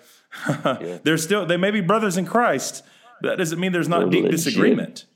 [1.03, 2.83] they're still they may be brothers in Christ.
[3.23, 4.45] That doesn't mean there's not deep legit.
[4.45, 5.07] disagreement.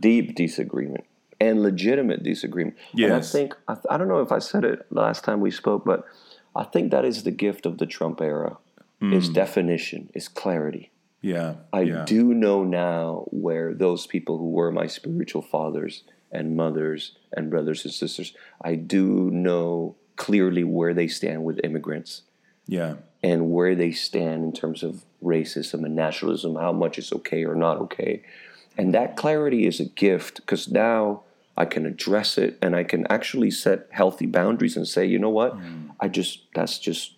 [0.00, 1.04] deep disagreement
[1.40, 2.76] and legitimate disagreement.
[2.94, 5.84] And I think I, I don't know if I said it last time we spoke,
[5.84, 6.04] but
[6.54, 8.58] I think that is the gift of the Trump era:
[9.00, 9.12] hmm.
[9.12, 10.90] is definition, is clarity.
[11.20, 12.04] Yeah, I yeah.
[12.04, 17.84] do know now where those people who were my spiritual fathers and mothers and brothers
[17.84, 22.22] and sisters, I do know clearly where they stand with immigrants
[22.66, 27.44] Yeah, and where they stand in terms of racism and nationalism, how much is okay
[27.44, 28.22] or not okay.
[28.76, 31.22] And that clarity is a gift because now
[31.56, 35.30] I can address it and I can actually set healthy boundaries and say, you know
[35.30, 35.56] what,
[35.98, 37.14] I just, that's just,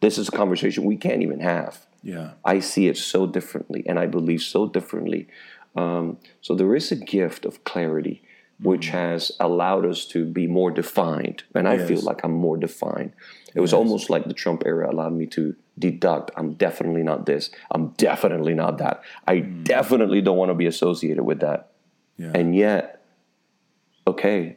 [0.00, 1.86] this is a conversation we can't even have.
[2.04, 5.26] yeah, I see it so differently and I believe so differently.
[5.74, 8.22] Um, so there is a gift of clarity
[8.60, 8.90] which mm.
[8.90, 11.44] has allowed us to be more defined.
[11.54, 13.12] And I feel like I'm more defined.
[13.54, 17.50] It was almost like the Trump era allowed me to deduct I'm definitely not this,
[17.70, 19.02] I'm definitely not that.
[19.26, 19.64] I mm.
[19.64, 21.72] definitely don't want to be associated with that.
[22.16, 22.32] yeah.
[22.34, 23.04] And yet,
[24.06, 24.56] okay,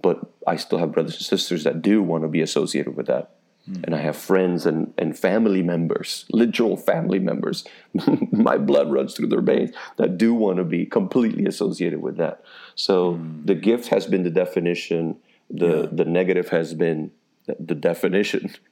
[0.00, 3.36] but I still have brothers and sisters that do want to be associated with that.
[3.68, 3.84] Mm.
[3.84, 7.64] and I have friends and, and family members, literal family members.
[8.32, 12.44] My blood runs through their veins that do want to be completely associated with that.
[12.76, 13.44] So mm.
[13.44, 15.16] the gift has been the definition,
[15.50, 15.86] the, yeah.
[15.90, 17.10] the negative has been
[17.46, 18.54] the definition.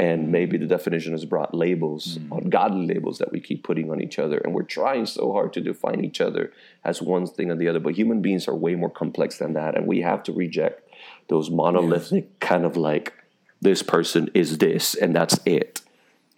[0.00, 2.38] And maybe the definition has brought labels, mm.
[2.38, 4.38] ungodly labels that we keep putting on each other.
[4.38, 6.52] And we're trying so hard to define each other
[6.84, 7.80] as one thing or the other.
[7.80, 9.76] But human beings are way more complex than that.
[9.76, 10.88] And we have to reject
[11.26, 12.48] those monolithic yes.
[12.48, 13.12] kind of like
[13.60, 15.82] this person is this and that's it.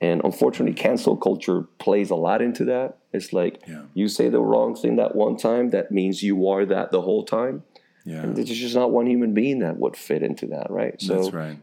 [0.00, 2.98] And unfortunately, cancel culture plays a lot into that.
[3.12, 3.82] It's like yeah.
[3.92, 7.24] you say the wrong thing that one time, that means you are that the whole
[7.24, 7.64] time.
[8.06, 8.22] Yeah.
[8.22, 11.00] And there's just not one human being that would fit into that, right?
[11.00, 11.58] So that's right.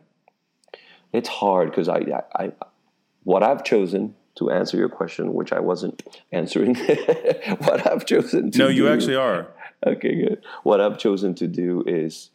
[1.14, 2.00] It's hard because I,
[2.36, 2.52] I, I,
[3.24, 6.76] what I've chosen to answer your question, which I wasn't answering,
[7.58, 9.48] what I've chosen to no, you actually are.
[9.86, 10.42] Okay, good.
[10.64, 12.32] What I've chosen to do is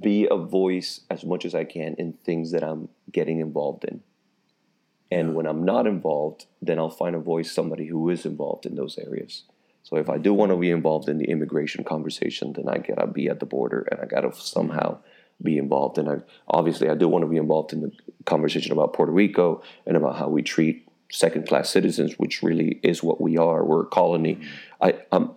[0.00, 4.02] be a voice as much as I can in things that I'm getting involved in.
[5.10, 8.76] And when I'm not involved, then I'll find a voice, somebody who is involved in
[8.76, 9.44] those areas.
[9.82, 13.06] So if I do want to be involved in the immigration conversation, then I gotta
[13.06, 15.00] be at the border and I gotta somehow
[15.42, 15.98] be involved.
[15.98, 16.16] And I
[16.48, 17.92] obviously I do want to be involved in the
[18.24, 23.02] conversation about Puerto Rico and about how we treat second class citizens, which really is
[23.02, 23.64] what we are.
[23.64, 24.36] We're a colony.
[24.36, 24.84] Mm-hmm.
[24.84, 25.32] I, I'm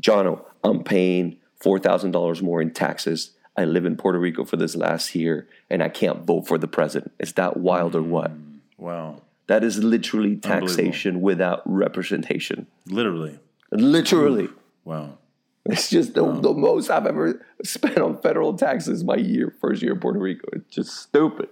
[0.00, 4.56] Jono, I'm paying four thousand dollars more in taxes I live in Puerto Rico for
[4.56, 7.10] this last year and I can't vote for the president.
[7.18, 8.30] Is that wild or what?
[8.30, 9.20] Mm, wow.
[9.48, 12.68] That is literally taxation without representation.
[12.86, 13.40] Literally.
[13.72, 14.48] Literally.
[14.84, 15.18] Wow.
[15.64, 16.40] It's just the, wow.
[16.40, 20.46] the most I've ever spent on federal taxes my year, first year in Puerto Rico.
[20.52, 21.48] It's just stupid.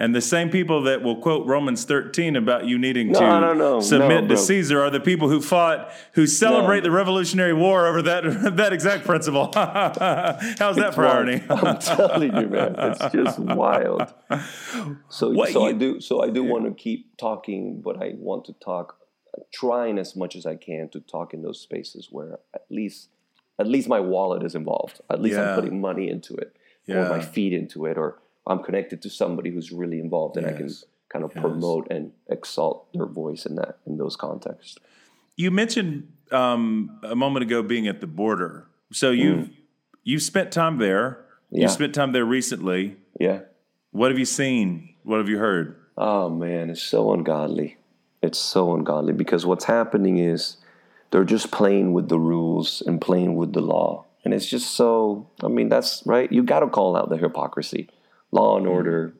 [0.00, 3.52] And the same people that will quote Romans 13 about you needing no, to no,
[3.52, 8.00] no, submit to Caesar are the people who fought, who celebrate the Revolutionary War over
[8.02, 8.22] that
[8.56, 9.50] that exact principle.
[9.54, 11.42] How's that for irony?
[11.50, 14.14] I'm telling you, man, it's just wild.
[15.08, 16.50] So, what so you, I do, so I do yeah.
[16.52, 18.98] want to keep talking, but I want to talk,
[19.52, 23.08] trying as much as I can to talk in those spaces where at least,
[23.58, 25.00] at least my wallet is involved.
[25.10, 25.50] At least yeah.
[25.50, 26.56] I'm putting money into it,
[26.86, 26.98] yeah.
[26.98, 30.54] or my feet into it, or I'm connected to somebody who's really involved and yes.
[30.54, 30.74] I can
[31.10, 31.42] kind of yes.
[31.42, 34.76] promote and exalt their voice in that in those contexts.
[35.36, 38.66] You mentioned um, a moment ago being at the border.
[38.92, 39.54] So you've mm.
[40.02, 41.24] you've spent time there.
[41.50, 41.62] Yeah.
[41.62, 42.96] You spent time there recently.
[43.18, 43.40] Yeah.
[43.90, 44.94] What have you seen?
[45.02, 45.76] What have you heard?
[45.96, 47.76] Oh man, it's so ungodly.
[48.22, 50.56] It's so ungodly because what's happening is
[51.10, 54.04] they're just playing with the rules and playing with the law.
[54.24, 56.30] And it's just so I mean, that's right.
[56.30, 57.88] You gotta call out the hypocrisy.
[58.30, 59.14] Law and Order,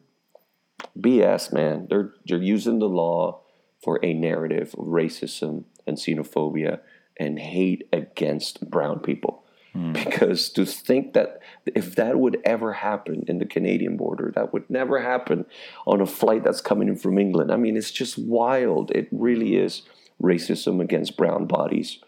[0.98, 1.86] BS, man.
[1.88, 3.40] They're they're using the law
[3.82, 6.80] for a narrative of racism and xenophobia
[7.18, 9.44] and hate against brown people.
[9.74, 9.92] Mm.
[9.92, 14.68] Because to think that if that would ever happen in the Canadian border, that would
[14.68, 15.46] never happen
[15.86, 17.52] on a flight that's coming in from England.
[17.52, 18.90] I mean, it's just wild.
[18.92, 19.82] It really is
[20.22, 21.98] racism against brown bodies.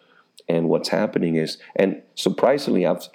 [0.48, 3.08] And what's happening is, and surprisingly, I've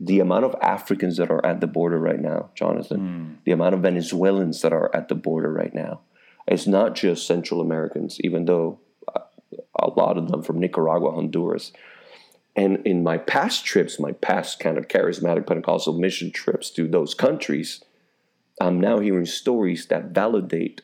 [0.00, 3.44] the amount of Africans that are at the border right now, Jonathan, mm.
[3.44, 6.00] the amount of Venezuelans that are at the border right now,
[6.48, 8.80] it's not just Central Americans, even though
[9.14, 9.20] uh,
[9.78, 11.72] a lot of them from Nicaragua, Honduras.
[12.56, 17.14] And in my past trips, my past kind of charismatic Pentecostal mission trips to those
[17.14, 17.84] countries,
[18.58, 20.80] I'm now hearing stories that validate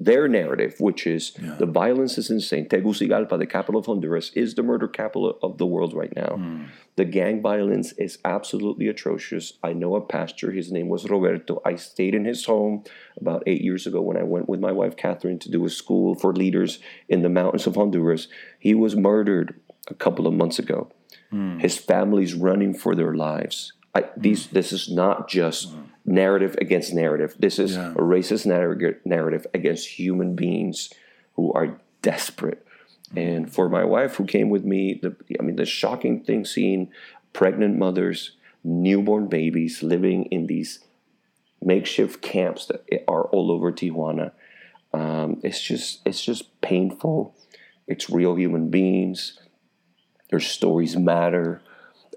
[0.00, 1.56] their narrative, which is yeah.
[1.58, 2.66] the violence is insane.
[2.66, 6.38] Tegucigalpa, the capital of Honduras, is the murder capital of the world right now.
[6.38, 6.68] Mm.
[6.96, 9.52] The gang violence is absolutely atrocious.
[9.62, 11.60] I know a pastor, his name was Roberto.
[11.66, 12.84] I stayed in his home
[13.20, 16.14] about eight years ago when I went with my wife Catherine to do a school
[16.14, 18.26] for leaders in the mountains of Honduras.
[18.58, 20.90] He was murdered a couple of months ago.
[21.30, 21.60] Mm.
[21.60, 23.74] His family's running for their lives.
[23.94, 24.52] I, these, mm.
[24.52, 27.34] this is not just mm narrative against narrative.
[27.38, 27.92] This is yeah.
[27.92, 28.46] a racist
[29.04, 30.92] narrative against human beings
[31.34, 32.66] who are desperate.
[33.16, 36.90] And for my wife, who came with me, the, I mean, the shocking thing seeing
[37.32, 40.80] pregnant mothers, newborn babies living in these
[41.60, 44.32] makeshift camps that are all over Tijuana.
[44.92, 47.34] Um, it's just, it's just painful.
[47.86, 49.38] It's real human beings.
[50.30, 51.60] Their stories matter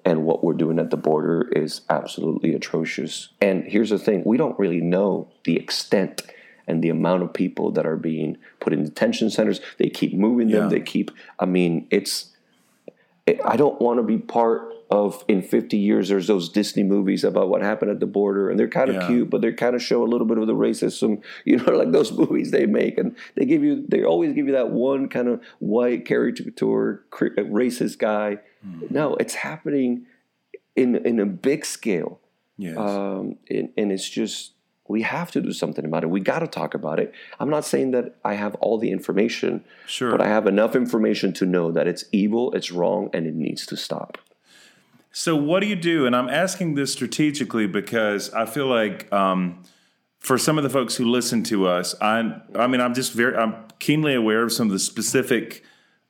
[0.06, 3.30] and what we're doing at the border is absolutely atrocious.
[3.42, 6.22] And here's the thing we don't really know the extent
[6.68, 9.62] and the amount of people that are being put in detention centers.
[9.78, 10.70] They keep moving them, yeah.
[10.70, 12.32] they keep, I mean, it's,
[13.46, 17.50] I don't want to be part of in 50 years there's those disney movies about
[17.50, 19.08] what happened at the border and they're kind of yeah.
[19.08, 21.92] cute but they kind of show a little bit of the racism you know like
[21.92, 25.28] those movies they make and they give you they always give you that one kind
[25.28, 28.90] of white caricature racist guy mm.
[28.92, 30.06] no it's happening
[30.76, 32.20] in in a big scale
[32.58, 32.78] yes.
[32.78, 34.54] um, and, and it's just
[34.88, 36.10] we have to do something about it.
[36.10, 37.14] We got to talk about it.
[37.40, 40.12] I'm not saying that I have all the information, Sure.
[40.12, 43.66] but I have enough information to know that it's evil, it's wrong, and it needs
[43.68, 44.18] to stop.
[45.12, 46.06] So what do you do?
[46.06, 49.64] And I'm asking this strategically because I feel like um,
[50.20, 53.38] for some of the folks who listen to us, I I mean I'm just very
[53.38, 55.64] I'm keenly aware of some of the specific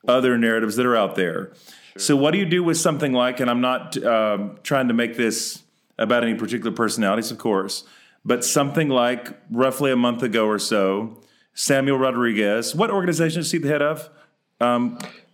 [0.08, 1.52] other narratives that are out there.
[1.96, 3.40] So what do you do with something like?
[3.40, 5.62] And I'm not um, trying to make this
[5.98, 7.84] about any particular personalities, of course,
[8.24, 11.20] but something like roughly a month ago or so,
[11.54, 12.74] Samuel Rodriguez.
[12.74, 14.10] What organization is he the head of?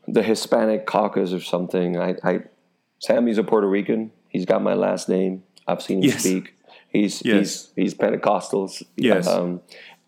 [0.07, 1.97] The Hispanic caucus or something.
[1.97, 2.41] I, I
[2.99, 4.11] Sammy's a Puerto Rican.
[4.29, 5.45] He's got my last name.
[5.67, 6.21] I've seen him Yes.
[6.21, 6.55] speak.
[6.89, 7.39] He's Yes.
[7.39, 8.83] he's he's Pentecostals.
[8.97, 9.27] Yes.
[9.29, 9.61] Um,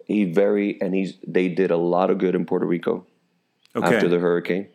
[0.07, 3.07] he very and he's they did a lot of good in Puerto Rico.
[3.77, 3.95] Okay.
[3.95, 4.67] after the hurricane.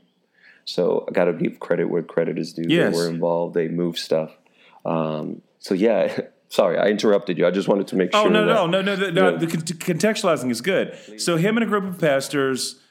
[0.68, 2.66] So I got to give credit where credit is due.
[2.68, 2.92] Yes.
[2.94, 3.54] They were involved.
[3.56, 4.32] They moved stuff.
[4.84, 7.48] Um, so yeah, sorry, I interrupted you.
[7.48, 8.30] I just wanted to make Oh sure.
[8.32, 9.38] no, that, no, no, no, no, no.
[9.38, 10.98] The con- contextualizing is good.
[11.22, 12.82] So him and a group of pastors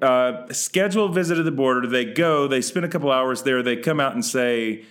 [0.00, 1.88] uh, schedule a visit to the border.
[1.88, 2.46] They go.
[2.46, 3.62] They spend a couple hours there.
[3.62, 4.84] They come out and say.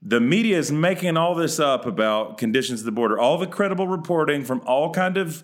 [0.00, 3.18] The media is making all this up about conditions at the border.
[3.18, 5.42] All the credible reporting from all kind of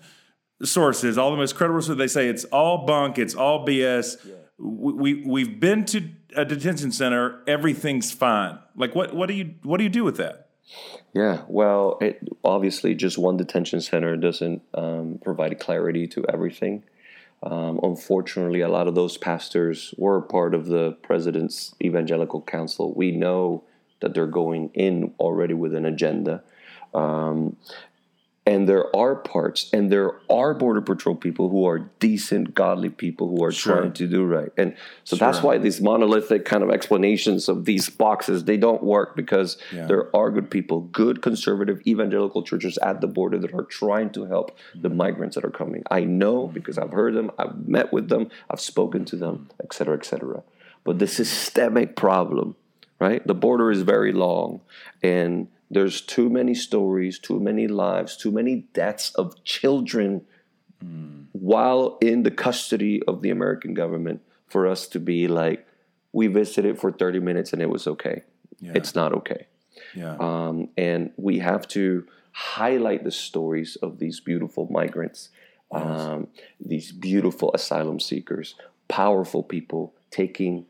[0.63, 4.15] sources, all the most credible sources, they say it's all bunk, it's all BS.
[4.57, 8.59] We, we we've been to a detention center, everything's fine.
[8.75, 10.49] Like what what do you what do you do with that?
[11.13, 16.83] Yeah, well, it, obviously, just one detention center doesn't um, provide clarity to everything.
[17.43, 22.93] Um, unfortunately, a lot of those pastors were part of the president's evangelical council.
[22.93, 23.63] We know
[24.01, 26.43] that they're going in already with an agenda.
[26.93, 27.55] Um,
[28.47, 33.27] and there are parts, and there are Border Patrol people who are decent, godly people
[33.27, 33.77] who are Sure.
[33.77, 34.51] trying to do right.
[34.55, 39.15] And so that's why these monolithic kind of explanations of these boxes, they don't work
[39.15, 39.87] because Yeah.
[39.87, 44.25] there are good people, good conservative evangelical churches at the border that are trying to
[44.25, 44.97] help the mm-hmm.
[44.97, 45.81] migrants that are coming.
[45.89, 46.53] I know mm-hmm.
[46.53, 50.05] because I've heard them, I've met with them, I've spoken to them, et cetera, et
[50.05, 50.43] cetera.
[50.83, 52.55] But the systemic problem,
[52.99, 53.25] right?
[53.25, 54.61] The border is very long
[55.01, 60.21] and there's too many stories, too many lives, too many deaths of children
[61.33, 65.67] while in the custody of the American government for us to be like,
[66.13, 68.23] we visited for 30 minutes and it was okay.
[68.73, 69.47] It's not okay.
[69.93, 70.15] Yeah.
[70.17, 75.29] Um, and we have to highlight the stories of these beautiful migrants,
[75.71, 76.27] um,
[76.59, 78.55] these beautiful asylum seekers,
[78.87, 80.65] powerful people taking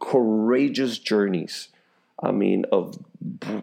[0.00, 1.68] courageous journeys.
[2.22, 2.98] I mean, of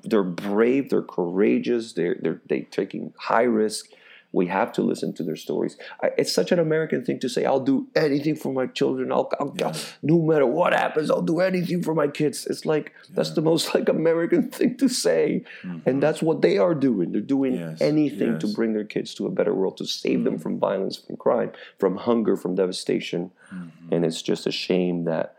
[0.03, 3.87] they're brave, they're courageous, they're they're they taking high risk.
[4.31, 5.77] We have to listen to their stories.
[6.01, 9.11] I, it's such an American thing to say, "I'll do anything for my children.
[9.11, 12.93] I'll, I'll, I'll- no matter what happens, I'll do anything for my kids." It's like
[13.11, 15.87] that's the most like American thing to say, mm-hmm.
[15.87, 17.11] and that's what they are doing.
[17.11, 20.39] They're doing Yes, anything to bring their kids to a better world, to save them
[20.39, 20.41] mm.
[20.41, 23.31] from violence, from crime, from hunger, from devastation.
[23.53, 23.93] Mm-hmm.
[23.93, 25.37] And it's just a shame that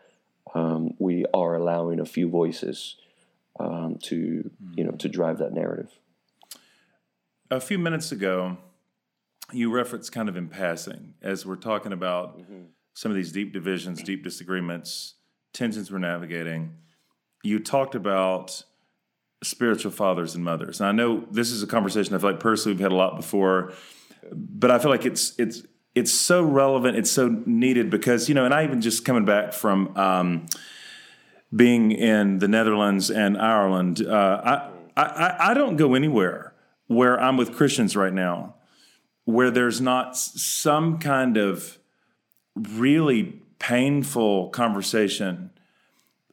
[0.54, 2.96] um, we are allowing a few voices
[3.60, 5.90] um, to you know to drive that narrative.
[7.50, 8.56] A few minutes ago,
[9.52, 12.40] you referenced kind of in passing as we're talking about
[12.94, 15.14] some of these deep divisions, deep disagreements,
[15.52, 16.76] tensions we're navigating.
[17.42, 18.64] You talked about
[19.42, 20.80] spiritual fathers and mothers.
[20.80, 23.16] And I know this is a conversation I feel like personally we've had a lot
[23.16, 23.72] before,
[24.32, 25.62] but I feel like it's it's
[25.94, 29.52] it's so relevant, it's so needed because you know, and I even just coming back
[29.52, 30.46] from um,
[31.54, 36.54] being in the Netherlands and Ireland, uh, I, I I don't go anywhere
[36.86, 38.54] where I'm with Christians right now
[39.24, 41.78] where there's not some kind of
[42.54, 45.50] really painful conversation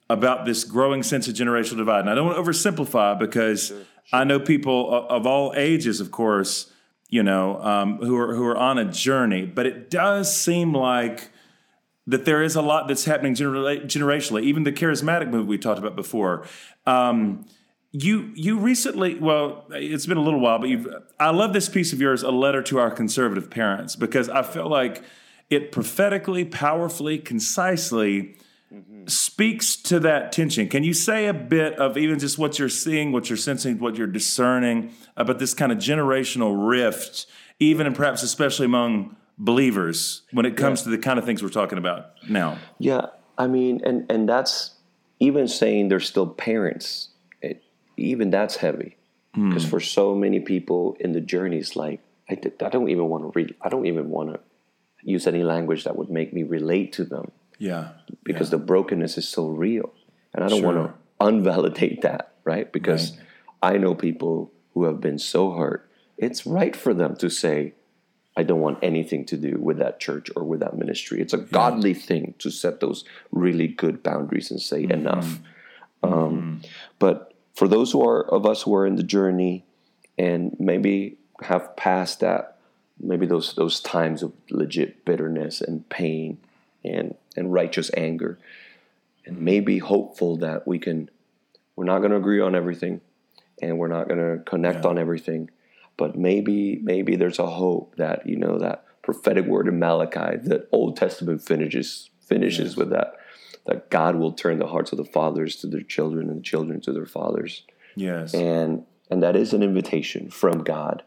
[0.10, 2.02] about this growing sense of generational divide.
[2.02, 3.72] And I don't want to oversimplify because
[4.12, 6.72] I know people of all ages, of course,
[7.10, 9.46] you know, um, who are who are on a journey.
[9.46, 11.30] But it does seem like
[12.08, 14.44] that there is a lot that's happening genera- generationally.
[14.44, 16.46] Even the charismatic move we talked about before.
[16.86, 17.46] Um,
[17.92, 20.88] you you recently, well, it's been a little while, but you've.
[21.20, 24.70] I love this piece of yours, a letter to our conservative parents, because I feel
[24.70, 25.04] like
[25.50, 28.38] it prophetically, powerfully, concisely
[29.08, 30.70] speaks to that tension.
[30.70, 33.97] Can you say a bit of even just what you're seeing, what you're sensing, what
[33.97, 37.26] you're discerning about this kind of generational rift,
[37.60, 41.50] even and perhaps especially among believers when it comes to the kind of things we're
[41.50, 42.58] talking about now?
[42.80, 43.08] Yeah,
[43.38, 44.76] I mean, and and that's
[45.20, 47.10] even saying they're still parents.
[47.42, 47.64] It,
[47.98, 48.98] even that's heavy
[49.34, 49.50] hmm.
[49.50, 52.36] because for so many people in the journey, it's like I
[52.70, 53.56] don't even want to read.
[53.62, 54.40] I don't even want to
[55.04, 57.90] use any language that would make me relate to them Yeah.
[58.24, 59.92] because the brokenness is so real,
[60.34, 60.74] and I don't Sure.
[60.74, 62.72] want to unvalidate that, right?
[62.72, 63.18] Because
[63.64, 67.74] I know people who have been so hurt it's right for them to say,
[68.38, 71.20] I don't want anything to do with that church or with that ministry.
[71.22, 74.92] It's a godly thing to set those really good boundaries and say mm-hmm.
[74.92, 75.40] enough.
[76.04, 76.14] Mm-hmm.
[76.14, 76.62] Um,
[76.98, 79.66] But for those who are of us who are in the journey
[80.18, 82.58] and maybe have passed that,
[83.00, 86.38] maybe those those times of legit bitterness and pain
[86.84, 88.40] and and righteous anger,
[89.26, 89.46] and mm-hmm.
[89.46, 91.10] maybe hopeful that we can,
[91.76, 93.02] we're not going to agree on everything,
[93.62, 95.50] and we're not going to connect on everything,
[96.02, 100.68] but maybe maybe there's a hope that you know that prophetic word in Malachi, the
[100.72, 103.14] Old Testament finishes finishes with that
[103.68, 106.82] that God will turn the hearts of the fathers to their children and the children
[106.82, 107.62] to their fathers,
[107.95, 108.34] Yes.
[108.34, 111.04] and and that is an invitation from God.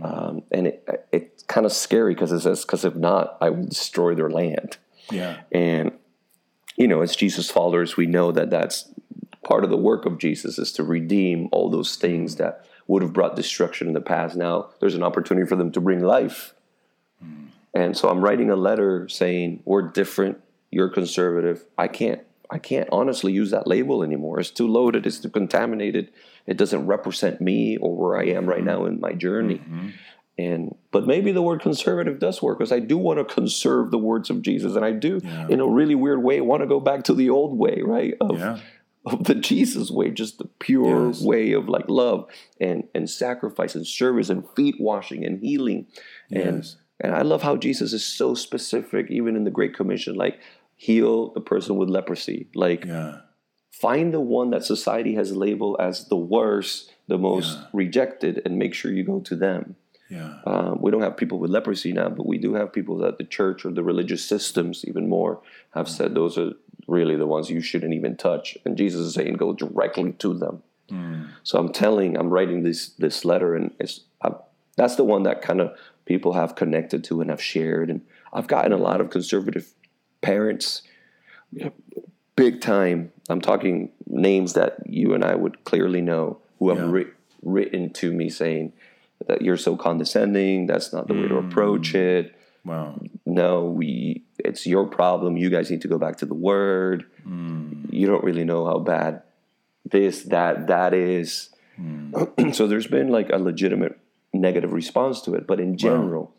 [0.00, 3.66] Um, and it, it's kind of scary because it says, "Because if not, I will
[3.66, 4.76] destroy their land."
[5.10, 5.38] yeah.
[5.50, 5.90] And
[6.76, 8.88] you know, as Jesus followers, we know that that's
[9.42, 13.12] part of the work of Jesus is to redeem all those things that would have
[13.12, 14.36] brought destruction in the past.
[14.36, 16.54] Now there's an opportunity for them to bring life.
[17.20, 17.46] Hmm.
[17.74, 20.40] And so I'm writing a letter saying we're different.
[20.70, 21.64] You're conservative.
[21.76, 22.22] I can't.
[22.48, 24.38] I can't honestly use that label anymore.
[24.38, 25.04] It's too loaded.
[25.04, 26.12] It's too contaminated.
[26.46, 28.66] It doesn't represent me or where I am right hmm.
[28.66, 29.56] now in my journey.
[29.56, 29.88] Hmm.
[30.38, 33.98] And but maybe the word conservative does work because I do want to conserve the
[33.98, 35.18] words of Jesus, and I do,
[35.48, 38.14] in a really weird way, want to go back to the old way, right?
[38.20, 38.58] Of, Yeah.
[39.12, 41.22] of the Jesus way, just the pure Yes.
[41.22, 42.26] way of like love
[42.60, 45.86] and and sacrifice and service and feet washing and healing.
[46.30, 46.76] And Yes.
[47.00, 50.38] and I love how Jesus is so specific, even in the Great Commission, like
[50.74, 53.20] heal the person with leprosy, like Yeah.
[53.70, 58.74] find the one that society has labeled as the worst, the most rejected, and make
[58.74, 59.76] sure you go to them.
[60.08, 60.38] Yeah.
[60.46, 63.24] Um, we don't have people with leprosy now, but we do have people that the
[63.24, 65.40] church or the religious systems, even more,
[65.74, 66.52] have said those are
[66.86, 68.56] really the ones you shouldn't even touch.
[68.64, 70.62] And Jesus is saying, go directly to them.
[71.42, 74.30] So I'm telling, I'm writing this this letter, and it's i
[74.76, 77.90] that's the one that kind of people have connected to and have shared.
[77.90, 79.72] And I've gotten a lot of conservative
[80.20, 80.82] parents,
[82.36, 83.10] big time.
[83.28, 86.90] I'm talking names that you and I would clearly know who have Yeah.
[86.92, 88.72] writ- written to me saying
[89.26, 90.66] that you're so condescending.
[90.66, 91.48] That's not the way to mm.
[91.50, 92.35] approach it.
[92.66, 93.00] Wow.
[93.24, 94.24] No, we.
[94.38, 95.36] It's your problem.
[95.36, 97.06] You guys need to go back to the word.
[97.22, 97.84] Hmm.
[97.90, 99.22] You don't really know how bad
[99.84, 101.50] this, that, that is.
[101.76, 102.12] Hmm.
[102.52, 103.98] so there's been like a legitimate
[104.32, 106.34] negative response to it, but in general,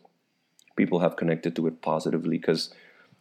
[0.76, 2.72] people have connected to it positively because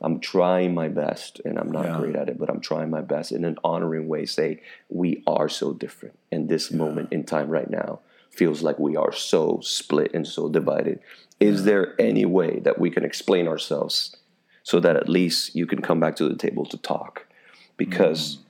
[0.01, 1.97] I'm trying my best, and I'm not Yeah.
[1.99, 4.25] great at it, but I'm trying my best in an honoring way.
[4.25, 8.01] Say we are so different, in this moment in time right now
[8.38, 10.99] feels like we are so split and so divided.
[11.39, 14.15] Is there any way that we can explain ourselves
[14.63, 17.27] so that at least you can come back to the table to talk?
[17.77, 18.43] Because mm-hmm.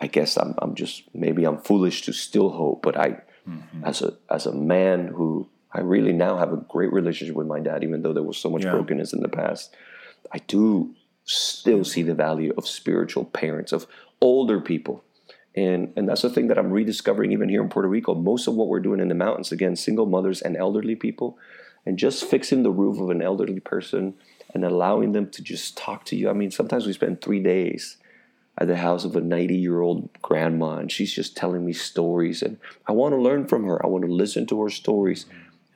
[0.00, 3.08] I guess I'm, I'm just maybe I'm foolish to still hope, but I,
[3.48, 3.84] mm-hmm.
[3.84, 7.60] as a as a man who I really now have a great relationship with my
[7.60, 8.72] dad, even though there was so much Yeah.
[8.72, 9.74] brokenness in the past.
[10.32, 10.94] I do
[11.24, 13.86] still see the value of spiritual parents, of
[14.20, 15.04] older people.
[15.60, 18.14] And, and that's the thing that I'm rediscovering even here in Puerto Rico.
[18.14, 21.38] Most of what we're doing in the mountains, again, single mothers and elderly people,
[21.84, 24.14] and just fixing the roof of an elderly person
[24.54, 26.30] and allowing them to just talk to you.
[26.30, 27.98] I mean, sometimes we spend three days
[28.58, 32.42] at the house of a 90 year old grandma and she's just telling me stories
[32.42, 33.84] and I want to learn from her.
[33.84, 35.26] I want to listen to her stories.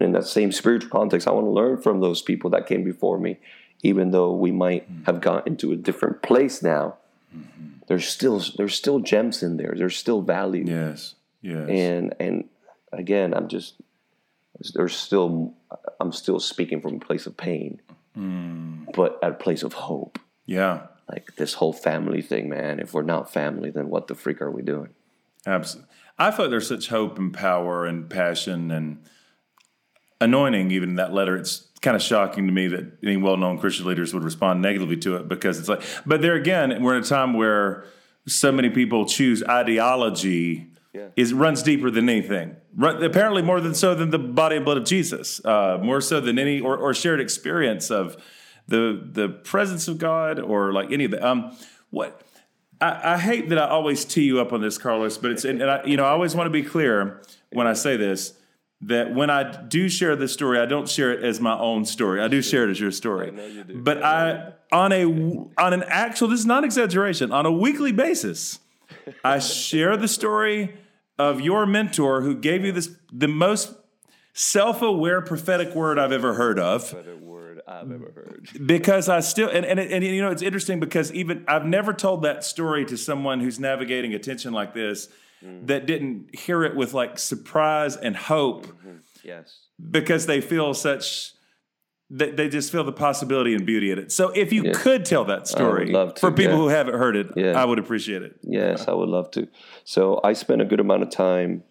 [0.01, 2.85] And in that same spiritual context, I want to learn from those people that came
[2.85, 3.39] before me,
[3.82, 5.05] even though we might mm-hmm.
[5.05, 6.97] have gotten to a different place now.
[7.35, 7.74] Mm-hmm.
[7.87, 9.74] There's still there's still gems in there.
[9.76, 10.64] There's still value.
[10.66, 11.14] Yes.
[11.43, 11.68] Yes.
[11.68, 12.45] And and
[12.93, 13.74] again, I'm just
[14.74, 15.55] there's still
[16.01, 17.80] I'm still speaking from a place of pain,
[18.14, 18.85] hmm.
[18.95, 20.18] but at a place of hope.
[20.47, 20.87] yeah.
[21.07, 22.80] Like this whole family thing, man.
[22.80, 24.89] If we're not family, then what the freak are we doing?
[25.47, 25.91] Absolutely.
[26.18, 29.05] I thought there's such hope and power and passion and
[30.25, 31.37] anointing even in that letter.
[31.37, 35.16] It's kind of shocking to me that any well-known Christian leaders would respond negatively to
[35.16, 37.85] it because it's like, but there again, we're in a time where
[38.27, 41.09] so many people choose ideology Yeah.
[41.16, 42.57] is runs deeper than anything.
[42.77, 46.20] Run, apparently more than so than the body and blood of Jesus, uh, more so
[46.20, 48.16] than any or, or shared experience of
[48.68, 51.22] the the presence of God or like any of that.
[51.22, 51.57] Um,
[51.91, 52.22] what
[52.81, 55.62] I, I hate that I always tee you up on this, Carlos, but it's and
[55.62, 57.20] I, you know I always want to be clear
[57.53, 58.33] when I say this
[58.87, 62.20] that when I do share this story, I don't share it as my own story.
[62.20, 63.32] I do share it as your story.
[63.74, 68.61] But I on a on an actual this is not exaggeration on a weekly basis,
[69.24, 70.74] I share the story
[71.18, 73.74] of your mentor who gave you this the most
[74.32, 78.66] self-aware prophetic word I've ever heard of word I've ever heard.
[78.66, 82.22] because I still and, and and you know it's interesting because even I've never told
[82.22, 85.09] that story to someone who's navigating attention like this
[85.66, 88.66] that didn't hear it with like surprise and hope.
[89.22, 89.61] Yes.
[89.90, 91.32] because they feel such
[92.11, 94.12] that they just feel the possibility and beauty in it.
[94.12, 94.72] So if you Yeah.
[94.74, 96.59] could tell that story to, for people yeah.
[96.59, 97.61] who haven't heard it, Yeah.
[97.61, 98.36] I would appreciate it.
[98.42, 99.49] Yes, I would love to.
[99.84, 101.64] So I spent a good amount of time,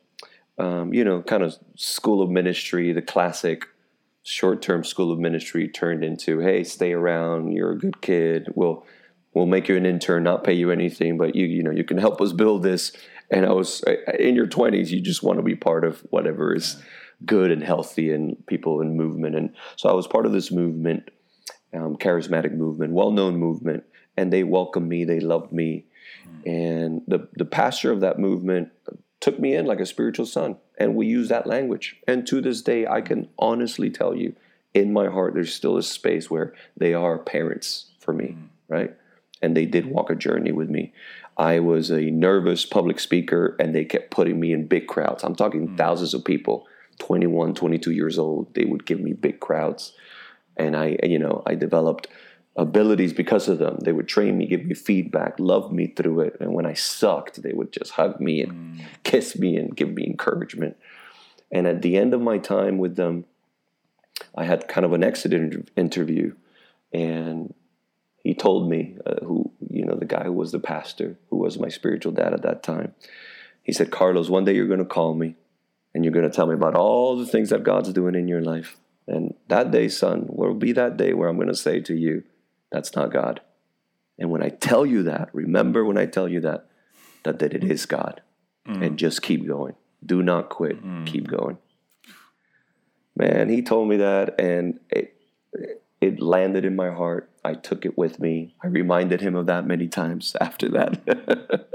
[0.57, 3.67] um, you know, kind of school of ministry, the classic
[4.23, 7.51] short-term school of ministry turned into, hey, stay around.
[7.51, 8.47] You're a good kid.
[8.55, 8.85] We'll
[9.35, 11.97] we'll make you an intern, not pay you anything, but you you know you can
[11.99, 12.91] help us build this.
[13.33, 13.83] And I was
[14.19, 16.81] in your twenties, you just want to be part of whatever is
[17.25, 19.35] good and healthy and people in movement.
[19.35, 21.09] And so I was part of this movement,
[21.73, 23.85] um, charismatic movement, well-known movement,
[24.17, 25.05] and they welcomed me.
[25.05, 25.85] They loved me.
[26.45, 28.69] And the the pastor of that movement
[29.19, 31.97] took me in like a spiritual son and we use that language.
[32.07, 34.35] And to this day i can honestly tell you
[34.73, 38.37] in my heart there's still a space where they are parents for me
[38.73, 38.95] right?
[39.41, 40.93] And they did walk a journey with me
[41.37, 45.35] i was a nervous public speaker and they kept putting me in big crowds i'm
[45.35, 45.75] talking hmm.
[45.75, 46.67] thousands of people
[46.99, 49.93] 21 22 years old they would give me big crowds
[50.57, 52.07] and I, you know, I developed
[52.55, 53.79] abilities because of them.
[53.81, 56.37] They would train me, give me feedback, love me through it.
[56.39, 58.81] And when I sucked, they would just hug me and hmm.
[59.03, 60.77] kiss me and give me encouragement.
[61.51, 63.25] And at the end of my time with them,
[64.35, 66.35] I had kind of an exit inter- interview,
[66.91, 67.53] and
[68.23, 71.59] he told me, uh, who you know, the guy who was the pastor, who was
[71.59, 72.93] my spiritual dad at that time.
[73.63, 75.35] He said, "Carlos, one day you're going to call me,
[75.93, 78.41] and you're going to tell me about all the things that God's doing in your
[78.41, 81.93] life." And that day, son, will be that day where I'm going to say to
[81.93, 82.23] you,
[82.71, 83.41] that's not God.
[84.17, 86.67] And when I tell you that, remember when I tell you that,
[87.23, 88.21] that, that it is God.
[88.81, 89.75] And just keep going.
[90.05, 90.77] Do not quit.
[91.05, 91.57] Keep going.
[93.15, 95.15] Man, he told me that and it,
[95.99, 97.29] it landed in my heart.
[97.45, 98.55] I took it with me.
[98.63, 101.67] I reminded him of that many times after that.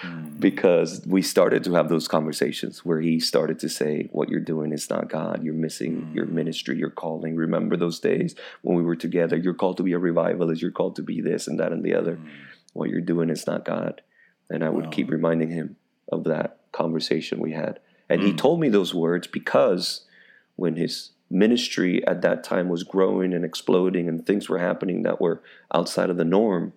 [0.00, 0.38] Hmm.
[0.38, 4.72] because we started to have those conversations where he started to say, What you're doing
[4.72, 5.42] is not God.
[5.42, 6.34] You're missing your hmm.
[6.34, 7.36] ministry, your calling.
[7.36, 9.36] Remember those days when we were together.
[9.36, 10.62] You're called to be a revivalist.
[10.62, 12.16] You're called to be this and that and the other.
[12.16, 12.28] Hmm.
[12.72, 14.00] What you're doing is not God.
[14.48, 14.90] And I would Wow.
[14.90, 15.76] keep reminding him
[16.10, 17.80] of that conversation we had.
[18.08, 20.04] And he told me those words because
[20.56, 25.20] when his ministry at that time was growing and exploding and things were happening that
[25.20, 26.72] were outside of the norm,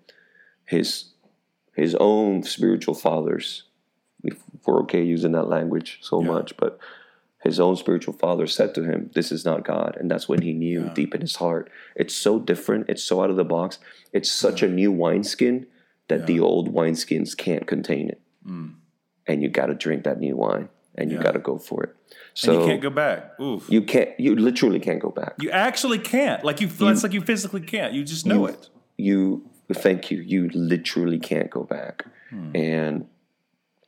[0.66, 1.10] his
[1.76, 3.64] his own spiritual fathers,
[4.24, 4.38] if
[4.68, 6.28] we're okay using that language so Yeah.
[6.28, 6.78] much, but
[7.43, 9.97] his own spiritual father said to him, This is not God.
[9.99, 10.93] And that's when he knew Yeah.
[10.93, 11.72] deep in his heart.
[11.95, 12.89] It's so different.
[12.89, 13.80] It's so out of the box.
[14.14, 15.66] It's such a new wineskin
[16.10, 18.22] that the old wineskins can't contain it.
[18.47, 18.76] Mm.
[19.26, 21.18] And you got to drink that new wine and you.
[21.18, 21.24] Yeah.
[21.24, 21.96] got to go for it.
[22.34, 23.39] So and you can't go back.
[23.39, 23.70] Oof.
[23.70, 25.36] you can't, you literally can't go back.
[25.39, 26.44] You actually can't.
[26.44, 27.94] Like you, it's like you physically can't.
[27.94, 28.70] You just know it.
[28.98, 32.56] you thank you you literally can't go back hmm.
[32.56, 33.08] and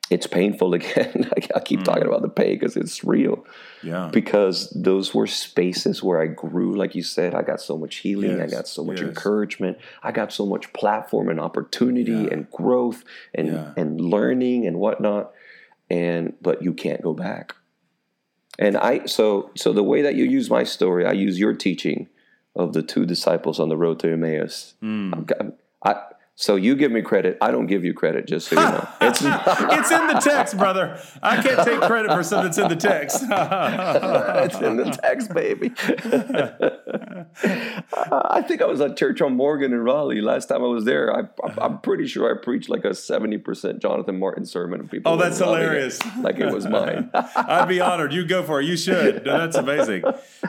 [0.10, 1.84] it's painful again I, keep hmm.
[1.84, 3.45] talking about the pain because it's real
[3.84, 4.10] Yeah.
[4.12, 8.41] because those were spaces where i grew like you said i got so much healing
[8.41, 9.10] i got so much yes.
[9.10, 12.30] encouragement i got so much platform and opportunity Yeah.
[12.32, 13.03] and growth
[13.34, 13.74] and Yeah.
[13.76, 15.34] and learning and whatnot
[15.89, 17.55] and but you can't go back.
[18.57, 22.07] And i so so the way that you use my story i use your teaching
[22.55, 24.75] of the two disciples on the road to emmaus.
[24.79, 25.13] Hmm.
[25.13, 26.01] I'm- I,
[26.38, 29.21] so you give me credit i don't give you credit just so you know it's
[29.23, 30.99] it's in the text, brother.
[31.21, 33.21] I can't take credit for something that's in the text.
[33.23, 35.71] it's in the text, baby.
[38.11, 41.15] I think I was at church on Morgan in Raleigh last time I was there.
[41.15, 41.23] I,
[41.59, 44.79] I'm pretty sure I preached like a 70% Jonathan Martin sermon.
[44.81, 45.99] And people Oh, that's loving it hilarious.
[46.17, 47.09] like it was mine.
[47.13, 48.13] I'd be honored.
[48.13, 48.65] You go for it.
[48.65, 49.25] You should.
[49.25, 50.03] No, that's amazing,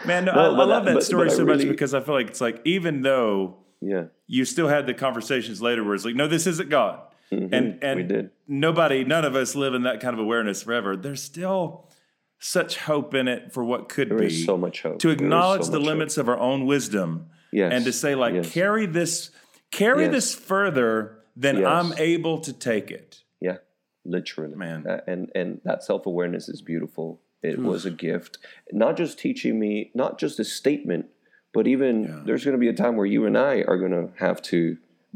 [0.06, 0.24] man.
[0.24, 2.40] No, No, I, I love that- story but so much because I feel like it's
[2.40, 3.56] like even though
[3.86, 4.04] yeah.
[4.26, 7.74] you still had the conversations later where it's like, no, this isn't God, and and
[7.82, 7.96] Mm-hmm.
[7.96, 8.30] we did.
[8.48, 10.96] nobody, none of us live in that kind of awareness forever.
[10.96, 11.88] There's still
[12.38, 14.26] such hope in it for what could There be.
[14.26, 14.98] is so much hope.
[15.00, 15.86] to is so acknowledge the much hope.
[15.86, 17.72] limits of our own wisdom Yes.
[17.72, 18.52] and to say like Yes.
[18.52, 19.30] carry this
[19.70, 20.12] carry Yes.
[20.12, 21.64] this further than.
[21.64, 23.22] I'm able to take it.
[23.40, 23.58] Yeah,
[24.04, 24.86] literally, Man.
[24.86, 27.20] Uh, and and that self awareness is beautiful.
[27.42, 28.38] It was a gift,
[28.72, 31.06] not just teaching me, not just a statement,
[31.56, 32.20] but even Yeah.
[32.26, 34.58] there's going to be a time where you and I are going to have to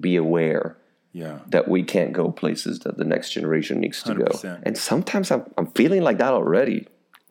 [0.07, 0.76] be aware
[1.12, 1.36] Yeah.
[1.55, 4.24] that we can't go places that the next generation needs to go.
[4.24, 4.62] 100%.
[4.66, 6.80] And sometimes I'm I'm feeling like that already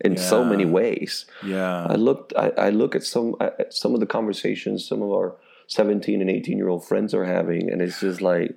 [0.07, 1.25] in so many ways.
[1.55, 1.85] Yeah.
[1.93, 2.29] I looked.
[2.45, 5.29] I, I look at some at some of the conversations some of our
[5.67, 8.51] 17 and 18 year old friends are having, and it's just like,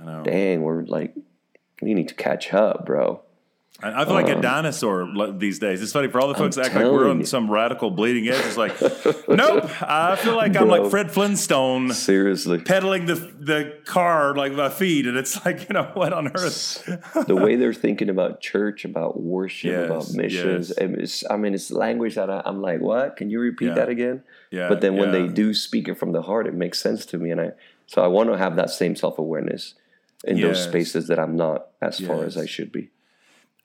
[0.00, 0.22] I know.
[0.24, 1.12] dang, we're like,
[1.82, 3.22] we need to catch up, bro.
[3.82, 5.82] I I feel like a um, dinosaur these days.
[5.82, 7.26] It's funny for all the folks that act like we're on you.
[7.26, 8.44] some radical bleeding edge.
[8.46, 8.80] It's like,
[9.28, 9.70] nope.
[9.82, 12.58] I feel like I'm like Fred Flintstone Seriously.
[12.58, 16.84] pedaling the the car like my feet, and it's like you know what on earth?
[17.26, 20.72] the way they're thinking about church, about worship, Yes, about missions.
[20.80, 21.24] yes.
[21.28, 23.16] I mean, it's language that I, I'm like, what?
[23.16, 23.74] Can you repeat Yeah.
[23.74, 24.22] that again?
[24.50, 25.20] Yeah, but then when yeah.
[25.26, 27.50] they do speak it from the heart, it makes sense to me, and I
[27.86, 29.74] so I want to have that same self awareness
[30.24, 32.90] in those spaces that I'm not as far as I should be.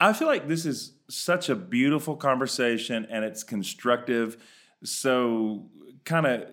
[0.01, 4.43] I feel like this is such a beautiful conversation and it's constructive.
[4.83, 5.69] So,
[6.05, 6.49] kind of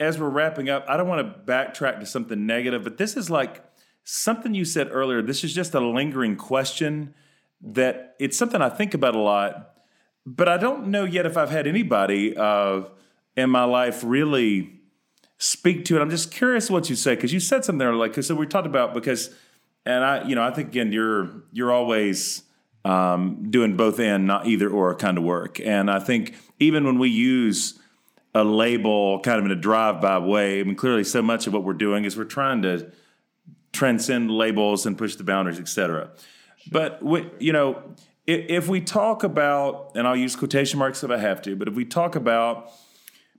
[0.00, 3.28] as we're wrapping up, I don't want to backtrack to something negative, but this is
[3.28, 3.62] like
[4.04, 5.20] something you said earlier.
[5.20, 7.14] This is just a lingering question
[7.60, 9.74] that it's something I think about a lot,
[10.24, 12.84] but I don't know yet if I've had anybody uh,
[13.36, 14.80] in my life really
[15.36, 16.00] speak to it.
[16.00, 18.66] I'm just curious what you say because you said something there, like so we talked
[18.66, 19.28] about because,
[19.84, 22.42] and I, you know, I think again you're you're always
[22.84, 26.98] um, doing both and not either or kind of work, and I think even when
[26.98, 27.78] we use
[28.34, 31.64] a label kind of in a drive-by way, I mean, clearly so much of what
[31.64, 32.90] we're doing is we're trying to
[33.72, 36.10] transcend labels and push the boundaries, et cetera.
[36.70, 37.82] But we, you know,
[38.26, 41.68] if, if we talk about, and I'll use quotation marks if I have to, but
[41.68, 42.70] if we talk about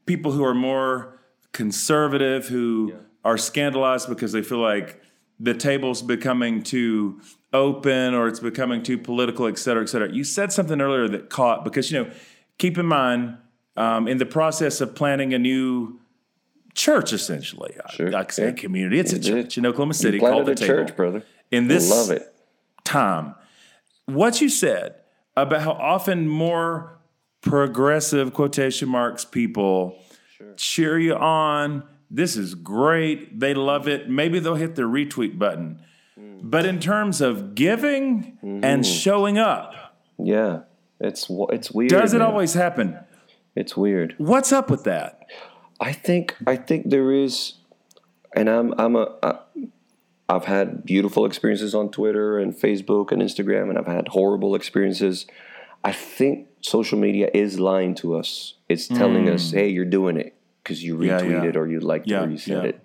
[0.06, 1.20] people who are more
[1.54, 5.02] conservative, who are scandalized because they feel like
[5.44, 7.20] the table's becoming too
[7.52, 10.12] open or it's becoming too political, et cetera, et cetera.
[10.12, 12.12] You said something earlier that caught because you know,
[12.58, 13.38] keep in mind
[13.78, 16.00] um, in the process of planning a new
[16.74, 18.52] church, essentially, Sure, I, I say yeah.
[18.54, 19.00] community.
[19.00, 19.28] It's a did.
[19.32, 21.24] church in Oklahoma City You called the Table church, brother.
[21.52, 22.34] in this Love it.
[22.84, 23.36] time.
[24.06, 24.96] What you said
[25.36, 26.98] about how often more
[27.42, 30.00] progressive quotation marks people
[30.58, 31.84] cheer you on.
[32.10, 33.40] This is great.
[33.40, 34.10] They love it.
[34.10, 35.80] Maybe they'll hit the retweet button.
[36.44, 38.82] But in terms of giving and mm-hmm.
[38.82, 40.62] showing up, Yeah,
[41.00, 41.90] it's it's weird.
[41.90, 42.28] does it man.
[42.28, 43.00] always happen?
[43.56, 44.16] It's weird.
[44.18, 45.26] What's up with that?
[45.80, 47.54] I think I think there is,
[48.36, 49.40] and I'm I'm a I,
[50.28, 55.26] I've had beautiful experiences on Twitter and Facebook and Instagram, and I've had horrible experiences.
[55.84, 58.56] I think social media is lying to us.
[58.68, 59.58] It's telling us, hmm.
[59.58, 61.04] "Hey, you're doing it because you Hmm.
[61.04, 61.60] Yeah, retweeted yeah.
[61.60, 62.80] or you liked Yeah, it or you said it."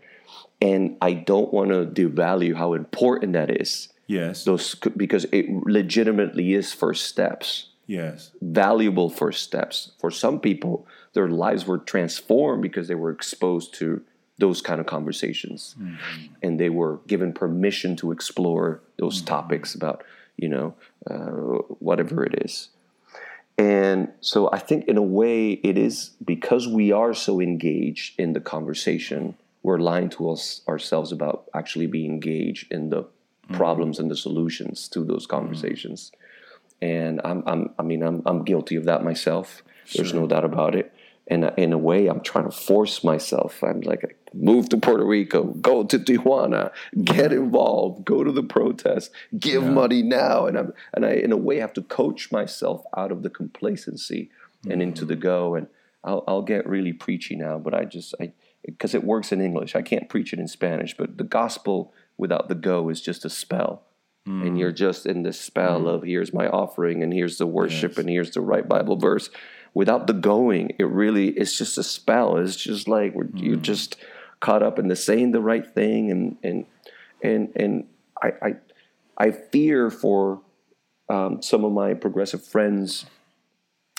[0.61, 3.89] And I don't want to devalue how important that is.
[4.09, 4.45] Yes.
[4.45, 8.31] Those because it legitimately is first steps yes.
[8.41, 9.93] valuable first steps.
[9.99, 14.03] For some people, their lives were transformed because they were exposed to
[14.39, 15.75] those kind of conversations
[16.43, 20.05] and they were given permission to explore those topics about,
[20.37, 20.75] you know,
[21.11, 22.69] uh, whatever it is.
[23.59, 28.33] And so I think, in a way, it is because we are so engaged in
[28.33, 29.35] the conversation,
[29.65, 33.57] we're lying to us ourselves about actually being engaged in the mm-hmm.
[33.57, 35.37] problems and the solutions to those mm-hmm.
[35.37, 36.13] conversations
[36.81, 39.63] and I'm, I'm I mean I'm I'm guilty of that myself.
[39.95, 40.93] There's no doubt about it.
[41.31, 43.63] And in a way, I'm trying to force myself.
[43.63, 46.73] I'm like, move to Puerto Rico, go to Tijuana,
[47.05, 51.37] get involved, go to the protest, give money now, and I'm and I in a
[51.37, 54.31] way have to coach myself out of the complacency
[54.69, 55.23] and into the mm-hmm.
[55.23, 55.55] go.
[55.55, 55.67] And
[56.03, 58.33] I'll I'll get really preachy now, but I just I
[58.65, 59.77] because it works in English.
[59.77, 63.31] I can't preach it in Spanish, but the gospel without the go is just a
[63.31, 63.85] spell
[64.29, 64.59] and mm.
[64.59, 65.89] you're just in the spell mm.
[65.89, 69.31] of here's my offering and here's the worship and here's the right Bible verse.
[69.75, 72.37] Without the going, it really it's just a spell.
[72.37, 73.97] It's just like we're, you're just
[74.41, 76.67] caught up in the saying the right thing and and
[77.23, 77.87] and and
[78.23, 78.55] I I,
[79.17, 80.41] I fear for
[81.09, 83.07] um, some of my progressive friends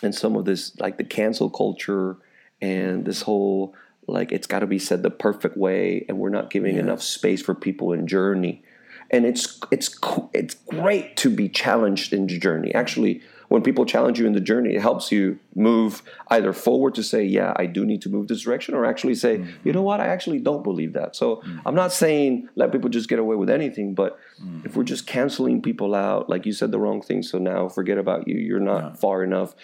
[0.03, 2.17] and some of this like the cancel culture
[2.61, 3.73] and this whole
[4.07, 7.41] like it's got to be said the perfect way and we're not giving enough space
[7.41, 8.63] for people in journey.
[9.11, 9.97] And it's it's
[10.33, 12.73] it's great to be challenged in the journey.
[12.73, 17.03] Actually when people challenge you in the journey it helps you move either forward to
[17.03, 19.67] say yeah i do need to move this direction or actually say mm-hmm.
[19.67, 19.99] you know what?
[19.99, 21.15] I actually don't believe that.
[21.15, 21.59] So mm-hmm.
[21.67, 24.61] i'm not saying let people just get away with anything but mm-hmm.
[24.65, 27.97] if we're just canceling people out like you said the wrong thing so now forget
[27.97, 29.55] about you you're not far enough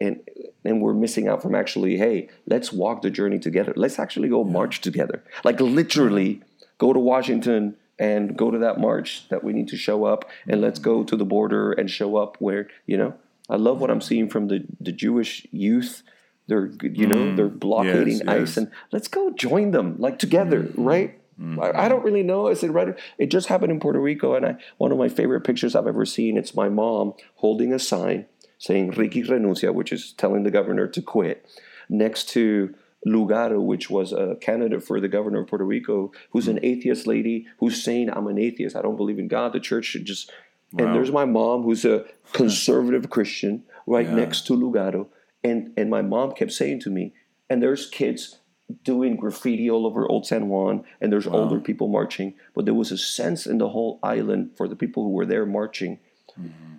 [0.00, 0.20] and
[0.64, 3.72] and we're missing out from actually hey let's walk the journey together.
[3.76, 5.22] Let's actually go march together.
[5.44, 6.42] Like literally
[6.78, 10.60] go to washington and go to that march that we need to show up and
[10.60, 13.14] let's go to the border and show up where you know
[13.48, 16.02] i love what i'm seeing from the the jewish youth
[16.48, 17.36] they're you know mm.
[17.36, 18.56] they're blockading yes, ice yes.
[18.56, 20.82] and let's go join them like together mm-hmm.
[20.82, 21.88] right I, I mm-hmm.
[21.88, 22.48] don't really know.
[22.48, 22.94] I said, right.
[23.16, 26.04] It just happened in Puerto Rico, and I one of my favorite pictures I've ever
[26.04, 26.36] seen.
[26.36, 28.26] It's my mom holding a sign
[28.58, 31.46] saying "Ricky renuncia," which is telling the governor to quit,
[31.88, 32.74] next to
[33.06, 36.64] Lugaro, which was a candidate for the governor of Puerto Rico, who's an hmm.
[36.64, 38.76] atheist lady who's saying, "I'm an atheist.
[38.76, 39.52] I don't believe in God.
[39.52, 40.30] The church should just
[40.72, 40.86] Wow.
[40.86, 44.14] And there's my mom, who's a conservative Christian, right Yeah.
[44.14, 45.08] next to Lugaro.
[45.42, 47.14] And and my mom kept saying to me,
[47.48, 48.38] and there's kids
[48.84, 52.92] doing graffiti all over Old San Juan, and there's older people marching, but there was
[52.92, 55.98] a sense in the whole island for the people who were there marching.
[56.38, 56.76] Mm-hmm.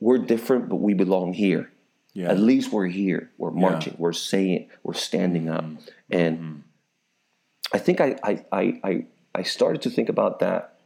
[0.00, 1.70] We're different, but we belong here.
[2.14, 2.30] Yeah.
[2.30, 3.30] At least we're here.
[3.38, 3.94] We're marching.
[3.98, 4.68] We're saying.
[4.82, 5.64] We're standing up.
[5.64, 5.84] Mm-hmm.
[6.10, 6.58] And mm-hmm.
[7.72, 10.78] I think I, I, I, I, started to think about that.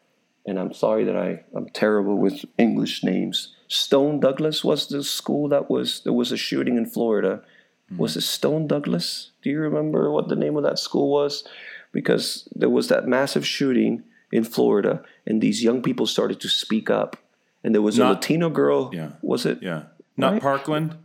[0.47, 3.55] And I'm sorry that I, I'm terrible with English names.
[3.67, 7.43] Stone Douglas was the school that was, there was a shooting in Florida.
[7.91, 7.99] Mm-hmm.
[7.99, 9.33] Was it Stone Douglas?
[9.43, 11.43] Do you remember what the name of that school was?
[11.91, 16.91] Because there was that massive shooting in Florida, and these young people started to speak
[16.91, 17.17] up.
[17.65, 18.91] And there was a Latino girl.
[18.93, 19.13] Yeah.
[19.23, 19.63] Was it?
[19.63, 19.85] Yeah.
[20.17, 20.43] Not Right?
[20.43, 20.97] Parkland?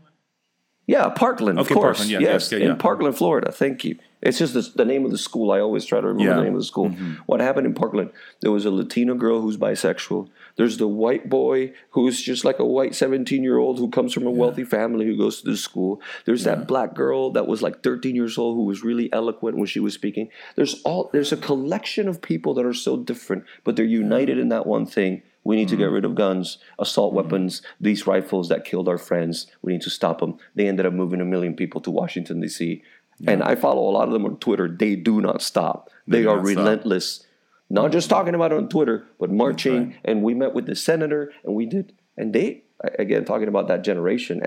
[0.87, 1.99] Yeah, Parkland, Okay, of course.
[1.99, 2.75] Parkland, yeah, yes, okay, in.
[2.77, 3.51] Parkland, Florida.
[3.51, 3.97] Thank you.
[4.21, 5.51] It's just the, the name of the school.
[5.51, 6.29] I always try to remember Yeah.
[6.31, 6.37] Mm-hmm.
[6.39, 6.89] the name of the school.
[7.27, 8.11] What happened in Parkland?
[8.41, 10.29] There was a Latino girl who's bisexual.
[10.57, 14.27] There's the white boy who's just like a white 17 year old who comes from
[14.27, 16.01] a wealthy family who goes to the school.
[16.25, 19.65] There's that black girl that was like 13 years old who was really eloquent when
[19.67, 20.29] she was speaking.
[20.55, 24.49] There's all there's a collection of people that are so different, but they're united in
[24.49, 25.23] that one thing.
[25.43, 25.83] We need to Mm-hmm.
[25.83, 29.47] get rid of guns, assault weapons, these rifles that killed our friends.
[29.61, 30.37] We need to stop them.
[30.55, 32.83] They ended up moving a million people to Washington, D.C.
[33.27, 34.67] And I follow a lot of them on Twitter.
[34.67, 35.89] They do not stop.
[36.07, 36.57] They, do are not stop.
[36.57, 37.25] relentless.
[37.69, 39.89] Not just talking about it on Twitter, but marching.
[39.91, 39.99] right.
[40.05, 42.63] And we met with the senator and we did, and they,
[42.99, 44.41] again, talking about that generation,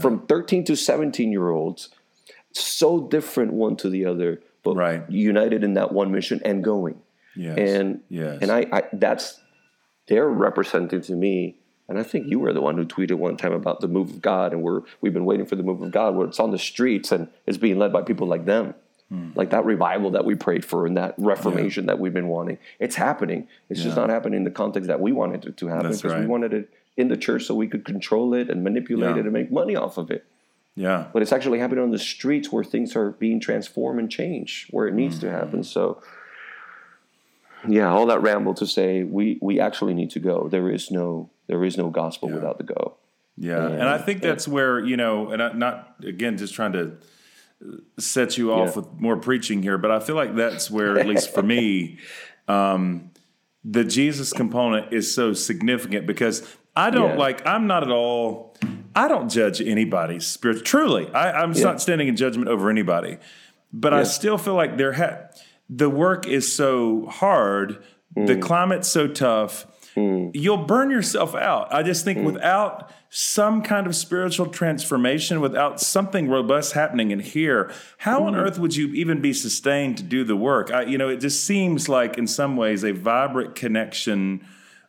[0.00, 1.90] from 13 to 17 year olds,
[2.52, 5.08] so different one to the other, but Right.
[5.10, 6.96] united in that one mission and going
[7.36, 7.58] Yes.
[7.58, 8.38] and yes.
[8.42, 9.38] and I, I that's
[10.06, 11.56] they're representing to me
[11.88, 14.20] and i think you were the one who tweeted one time about the move of
[14.22, 16.58] god and we're we've been waiting for the move of god where it's on the
[16.58, 18.74] streets and it's being led by people like them.
[19.10, 19.32] Hmm.
[19.34, 22.56] like that revival that we prayed for and that reformation that we've been wanting.
[22.78, 23.48] It's happening.
[23.68, 26.24] It's just not happening in the context that we wanted it to happen because we
[26.24, 29.20] wanted it in the church so we could control it and manipulate Yeah.
[29.20, 30.24] it and make money off of it.
[30.74, 31.08] Yeah.
[31.12, 34.88] but it's actually happening on the streets where things are being transformed and changed where
[34.88, 35.62] it needs to happen.
[35.64, 36.00] So
[37.68, 41.30] yeah all that ramble to say we we actually need to go there is no
[41.46, 42.96] there is no gospel without the go
[43.36, 46.92] Yeah, and I think that's where you know, and I, not again just trying to
[47.98, 48.82] set you off Yeah.
[48.82, 51.98] with more preaching here, but I feel like that's where, at least for me,
[52.48, 53.10] um,
[53.64, 56.42] the Jesus component is so significant because
[56.76, 57.16] I don't Yeah.
[57.26, 57.46] like.
[57.46, 58.54] I'm not at all.
[58.94, 60.64] I don't judge anybody's spirit.
[60.64, 61.64] Truly, I, I'm Yeah.
[61.64, 63.18] not standing in judgment over anybody,
[63.72, 65.22] but I still feel like there ha-
[65.68, 67.82] the work is so hard.
[68.16, 68.26] Mm.
[68.26, 69.66] The climate's so tough.
[69.96, 71.72] You'll burn yourself out.
[71.72, 72.04] I just Mm.
[72.04, 78.26] think without some kind of spiritual transformation, without something robust happening in here, how Mm.
[78.26, 80.72] on earth would you even be sustained to do the work?
[80.72, 84.40] I, you know, it just seems like in some ways a vibrant connection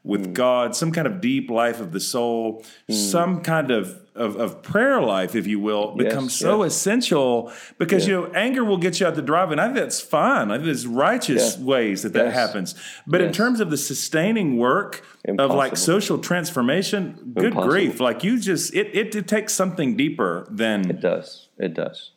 [0.04, 0.34] with Mm.
[0.34, 5.02] God, some kind of deep life of the soul, some kind of, of, of prayer
[5.02, 6.74] life, if you will, becomes so yes.
[6.74, 9.54] essential because, you know, anger will get you out the driveway.
[9.54, 10.52] And I think that's fine.
[10.52, 11.66] I think there's righteous Yeah.
[11.66, 12.76] ways that that happens.
[13.06, 15.06] But in terms of the sustaining work
[15.40, 17.70] of like social transformation, good Impossible.
[17.72, 18.00] grief.
[18.00, 22.12] Like you just, it, it, it takes something deeper than, it does it does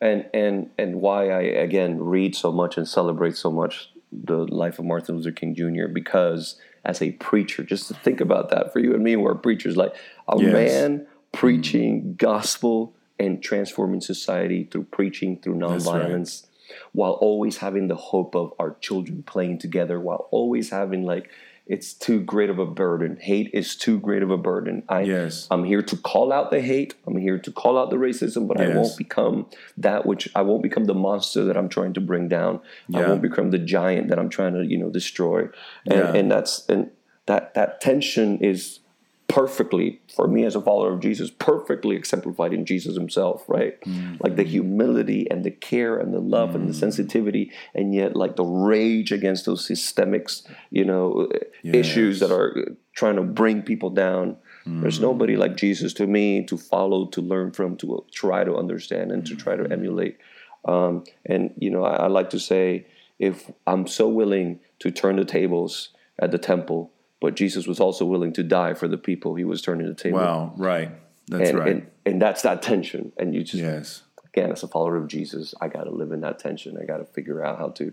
[0.00, 4.78] and and and why i again read so much and celebrate so much the life
[4.78, 8.78] of martin luther king jr because as a preacher just to think about that for
[8.78, 9.94] you and me we're preachers like
[10.28, 10.52] a Yes.
[10.52, 11.06] man
[11.38, 15.70] preaching gospel and transforming society through preaching through right.
[15.70, 16.46] nonviolence
[16.92, 21.30] while always having the hope of our children playing together while always having like
[21.66, 23.18] it's too great of a burden.
[23.20, 24.82] Hate is too great of a burden.
[24.88, 25.46] I Yes.
[25.50, 26.94] i'm here to call out the hate.
[27.06, 30.62] I'm here to call out the racism but i won't become that which i won't
[30.62, 32.60] become the monster that i'm trying to bring down.
[32.92, 35.42] I won't become the giant that i'm trying to you know destroy.
[35.86, 36.14] And, Yeah.
[36.14, 36.90] and that's and
[37.26, 38.80] that that tension is
[39.28, 43.78] perfectly for me as a follower of jesus perfectly exemplified in jesus himself right?
[43.82, 44.16] Mm-hmm.
[44.20, 48.36] like the humility and the care and the love and the sensitivity and yet like
[48.36, 51.28] the rage against those systemics you know
[51.62, 54.36] issues that are trying to bring people down.
[54.66, 54.80] Mm-hmm.
[54.80, 59.12] there's nobody like jesus to me to follow to learn from to try to understand
[59.12, 60.16] and to try to emulate.
[60.64, 62.86] Um, and you know I, I like to say
[63.18, 68.04] if i'm so willing to turn the tables at the temple but jesus was also
[68.04, 70.90] willing to die for the people he was turning the table wow, right.
[71.28, 71.68] That's and, right.
[71.68, 74.02] and and that's that tension and you just yes.
[74.26, 76.98] again as a follower of jesus i got to live in that tension i got
[76.98, 77.92] to figure out how to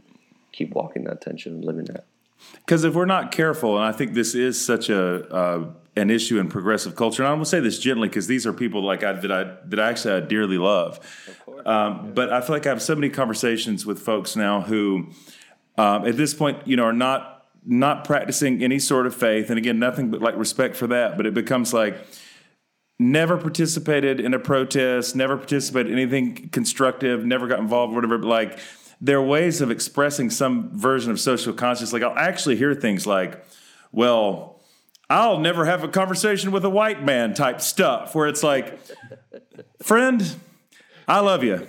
[0.52, 2.06] keep walking that tension and living that
[2.66, 5.66] Because if we're not careful, and I think this is such a uh,
[5.96, 8.84] an issue in progressive culture, and I will say this gently because these are people
[8.84, 11.00] like I that I that I actually I dearly love.
[11.66, 15.12] Um, But I feel like I have so many conversations with folks now who,
[15.78, 17.35] um, at this point, you know, are not
[17.66, 21.26] not practicing any sort of faith, and again, nothing but like respect for that, but
[21.26, 21.98] it becomes like
[23.00, 28.18] never participated in a protest, never participated in anything constructive, never got involved, whatever.
[28.18, 28.60] But like,
[29.02, 31.92] there are ways of expressing some version of social consciousness.
[31.92, 33.44] Like, I'll actually hear things like,
[33.92, 34.62] well,
[35.10, 38.80] I'll never have a conversation with a white man type stuff, where it's like,
[39.84, 40.36] friend,
[41.08, 41.68] I love you.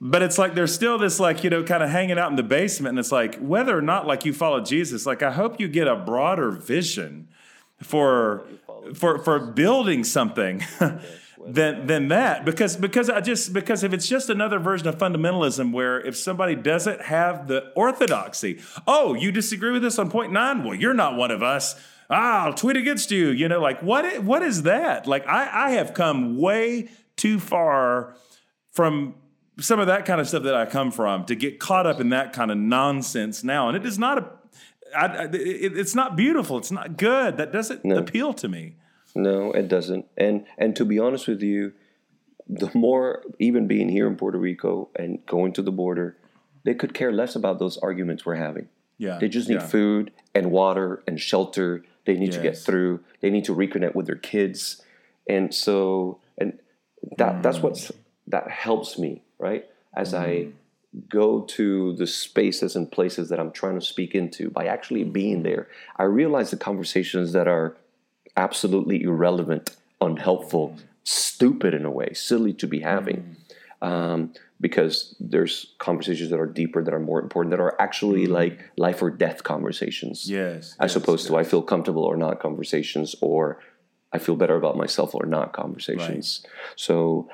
[0.00, 2.42] But it's like there's still this like, you know, kind of hanging out in the
[2.42, 2.90] basement.
[2.90, 5.88] And it's like, whether or not like you follow Jesus, like I hope you get
[5.88, 7.28] a broader vision
[7.82, 8.44] for
[8.94, 10.64] for for building something
[11.46, 15.72] than than that because because I just because if it's just another version of fundamentalism
[15.72, 20.64] where if somebody doesn't have the orthodoxy, oh, you disagree with us on point nine,
[20.64, 21.74] well, you're not one of us.
[22.08, 23.28] Ah, I'll tweet against you.
[23.28, 25.06] You know, like what what is that?
[25.06, 28.14] Like I I have come way too far
[28.72, 29.14] from
[29.60, 32.10] some of that kind of stuff that I come from to get caught up in
[32.10, 34.30] that kind of nonsense now, and it is not a
[34.96, 36.58] I, I, it, it's not beautiful.
[36.58, 37.36] It's not good.
[37.36, 37.96] That doesn't no.
[37.96, 38.76] appeal to me.
[39.14, 40.06] No, it doesn't.
[40.16, 41.72] And and to be honest with you,
[42.48, 46.16] the more even being here in Puerto Rico and going to the border,
[46.64, 48.68] they could care less about those arguments we're having.
[48.98, 49.18] Yeah.
[49.18, 49.66] They just need yeah.
[49.66, 51.84] food and water and shelter.
[52.06, 52.36] They need yes.
[52.36, 53.00] to get through.
[53.20, 54.82] They need to reconnect with their kids.
[55.28, 56.58] And so and
[57.16, 57.42] that mm.
[57.42, 57.90] that's what
[58.26, 59.66] that helps me, right?
[59.94, 60.18] As mm.
[60.18, 60.48] I
[61.08, 65.42] go to the spaces and places that I'm trying to speak into by actually being
[65.42, 67.76] there, I realize the conversations that are
[68.36, 73.36] absolutely irrelevant, unhelpful, stupid in a way, silly to be having.
[73.82, 78.34] Um, because there's conversations that are deeper, that are more important, that are actually mm-hmm.
[78.34, 80.28] like life or death conversations.
[80.28, 80.76] Yes.
[80.78, 81.30] As yes, opposed yes.
[81.30, 83.58] to I feel comfortable or not conversations, or
[84.12, 86.42] I feel better about myself or not conversations.
[86.44, 86.52] Right.
[86.76, 87.30] So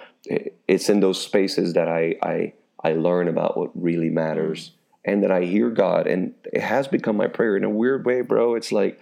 [0.69, 2.53] it's in those spaces that I, I
[2.87, 4.73] I learn about what really matters mm.
[5.13, 6.07] and that I hear God.
[6.07, 8.55] And it has become my prayer in a weird way, bro.
[8.55, 9.01] It's like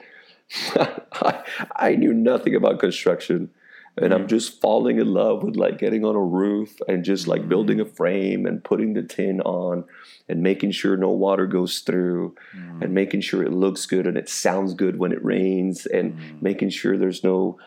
[0.77, 1.43] I,
[1.75, 3.51] I, knew nothing about construction.
[3.97, 4.29] And I'm mm.
[4.29, 7.85] just falling in love with like getting on a roof and just like building a
[7.85, 7.97] mm.
[7.97, 9.85] frame and putting the tin on
[10.29, 12.83] and making sure no water goes through mm.
[12.83, 16.43] and making sure it looks good and it sounds good when it rains and mm.
[16.43, 17.59] making sure there's no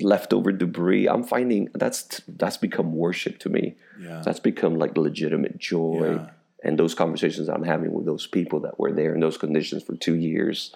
[0.00, 4.22] leftover debris i'm finding that's that's become worship to me yeah.
[4.24, 6.30] that's become like legitimate joy yeah.
[6.64, 9.94] and those conversations i'm having with those people that were there in those conditions for
[9.96, 10.74] two years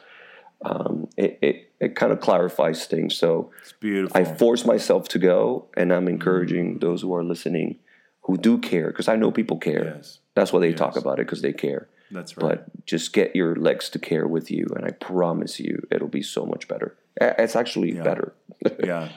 [0.64, 5.18] um, it, it, it kind of clarifies things so it's beautiful i force myself to
[5.18, 6.78] go and i'm encouraging mm-hmm.
[6.78, 7.78] those who are listening
[8.22, 10.18] who do care because i know people care yes.
[10.34, 10.78] that's why they yes.
[10.78, 14.26] talk about it because they care that's right but just get your legs to care
[14.26, 18.02] with you and i promise you it'll be so much better it's actually yeah.
[18.02, 18.34] better.
[18.84, 19.08] yeah.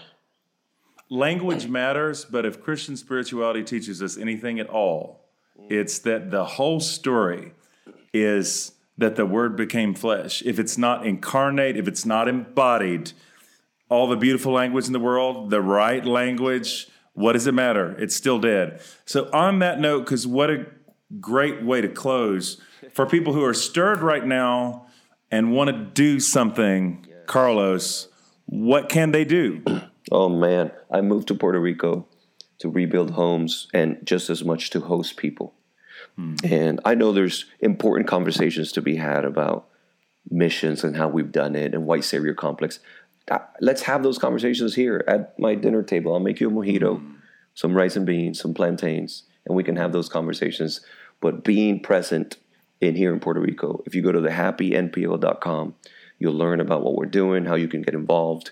[1.10, 5.26] Language matters, but if Christian spirituality teaches us anything at all,
[5.70, 7.54] it's that the whole story
[8.14, 10.42] is that the word became flesh.
[10.46, 13.12] If it's not incarnate, if it's not embodied,
[13.90, 17.96] all the beautiful language in the world, the right language, what does it matter?
[18.00, 18.82] It's still dead.
[19.06, 20.66] So, on that note, because what a
[21.20, 22.62] great way to close
[22.94, 24.88] for people who are stirred right now
[25.30, 28.08] and want to do something Carlos,
[28.46, 29.64] what can they do?
[30.12, 32.06] Oh man, I moved to Puerto Rico
[32.58, 35.54] to rebuild homes and just as much to host people.
[36.16, 36.36] Hmm.
[36.44, 39.68] And I know there's important conversations to be had about
[40.30, 42.80] missions and how we've done it and white savior complex.
[43.30, 46.14] Uh, let's have those conversations here at my dinner table.
[46.14, 47.14] I'll make you a mojito, hmm.
[47.54, 50.82] some rice and beans, some plantains, and we can have those conversations.
[51.22, 52.38] But being present
[52.82, 55.76] in here in Puerto Rico, if you go to the happynpo.com,
[56.22, 58.52] You'll learn about what we're doing, how you can get involved.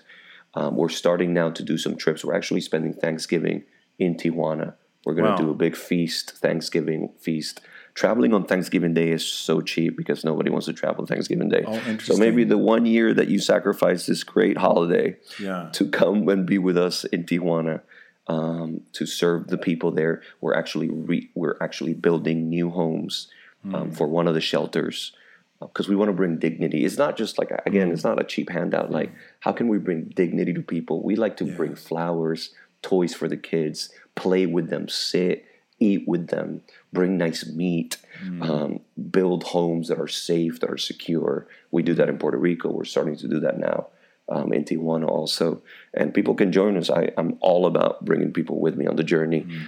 [0.54, 2.24] Um, we're starting now to do some trips.
[2.24, 3.62] We're actually spending Thanksgiving
[3.96, 4.74] in Tijuana.
[5.04, 5.36] We're going to wow.
[5.36, 7.60] do a big feast, Thanksgiving feast.
[7.94, 11.62] Traveling on Thanksgiving Day is so cheap because nobody wants to travel Thanksgiving Day.
[11.64, 15.70] Oh, so maybe the one year that you sacrifice this great holiday yeah.
[15.74, 17.82] to come and be with us in Tijuana
[18.26, 23.28] um, to serve the people there, we're actually re- we're actually building new homes
[23.64, 23.96] um, mm.
[23.96, 25.12] for one of the shelters
[25.60, 26.84] because we want to bring dignity.
[26.84, 28.90] It's not just like again, it's not a cheap handout.
[28.90, 31.02] Like, how can we bring dignity to people?
[31.02, 31.54] We like to yeah.
[31.54, 35.44] bring flowers, toys for the kids, play with them, sit,
[35.78, 38.48] eat with them, bring nice meat, mm.
[38.48, 38.80] um,
[39.10, 41.46] build homes that are safe, that are secure.
[41.70, 42.70] We do that in Puerto Rico.
[42.70, 43.88] We're starting to do that now.
[44.28, 45.60] Um, in Tijuana also,
[45.92, 46.88] and people can join us.
[46.88, 49.40] I, am all about bringing people with me on the journey.
[49.40, 49.66] Mm.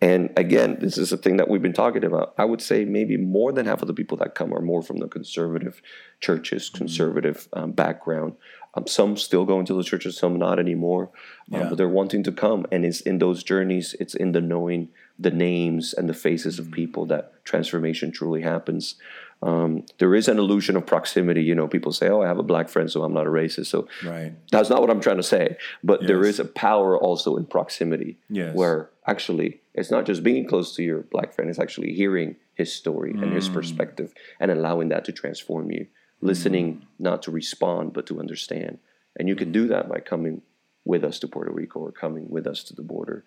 [0.00, 2.34] And again, this is a thing that we've been talking about.
[2.38, 4.98] I would say maybe more than half of the people that come are more from
[4.98, 5.80] the conservative
[6.20, 6.78] churches, mm-hmm.
[6.78, 8.34] conservative um, background.
[8.74, 11.10] Um, some still going to the churches, some not anymore.
[11.52, 11.68] Um, yeah.
[11.68, 13.94] But they're wanting to come, and it's in those journeys.
[14.00, 14.88] It's in the knowing
[15.18, 16.74] the names and the faces of mm-hmm.
[16.74, 18.96] people that transformation truly happens.
[19.42, 21.42] Um, there is an illusion of proximity.
[21.42, 23.66] You know, people say, "Oh, I have a black friend, so I'm not a racist."
[23.66, 24.32] So Right.
[24.52, 25.56] that's not what I'm trying to say.
[25.82, 26.34] But there Yes.
[26.34, 28.54] is a power also in proximity, Yes.
[28.54, 32.72] where actually it's not just being close to your black friend; it's actually hearing his
[32.72, 33.34] story and Mm.
[33.34, 35.86] his perspective, and allowing that to transform you.
[36.20, 38.78] Listening not to respond, but to understand.
[39.16, 40.42] And you can do that by coming
[40.84, 43.24] with us to Puerto Rico or coming with us to the border.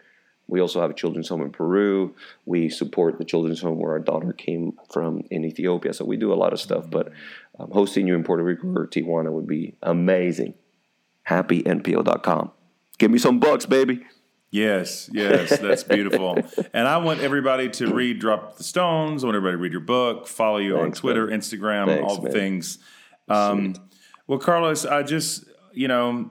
[0.47, 2.15] We also have a children's home in Peru.
[2.45, 5.93] We support the children's home where our daughter came from in Ethiopia.
[5.93, 6.89] So we do a lot of stuff.
[6.89, 7.11] But
[7.59, 10.53] um, hosting you in Puerto Rico or Tijuana would be amazing.
[11.27, 12.51] HappyNPO.com.
[12.97, 14.05] Give me some bucks, baby.
[14.51, 16.37] Yes, yes, that's beautiful.
[16.73, 19.23] and I want everybody to read Drop the Stones.
[19.23, 22.17] I want everybody to read your book, follow you Thanks, on Twitter, Instagram, Thanks, all
[22.17, 22.31] the man.
[22.31, 22.77] things.
[23.27, 23.75] Um,
[24.27, 25.43] well, Carlos, I just,
[25.73, 26.29] you know,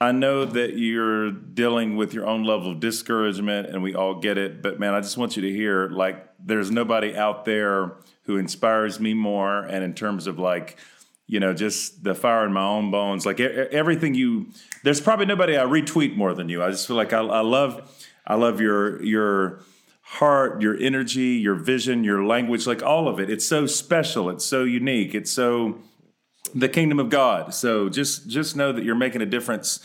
[0.00, 4.38] I know that you're dealing with your own level of discouragement, and we all get
[4.38, 4.62] it.
[4.62, 9.00] But man, I just want you to hear like, there's nobody out there who inspires
[9.00, 9.64] me more.
[9.64, 10.78] And in terms of like,
[11.26, 14.46] you know, just the fire in my own bones, like everything you,
[14.84, 16.62] there's probably nobody I retweet more than you.
[16.62, 19.60] I just feel like I, I love, I love your your
[20.02, 23.28] heart, your energy, your vision, your language, like all of it.
[23.28, 24.30] It's so special.
[24.30, 25.14] It's so unique.
[25.14, 25.80] It's so
[26.54, 27.54] the kingdom of God.
[27.54, 29.80] So just just know that you're making a difference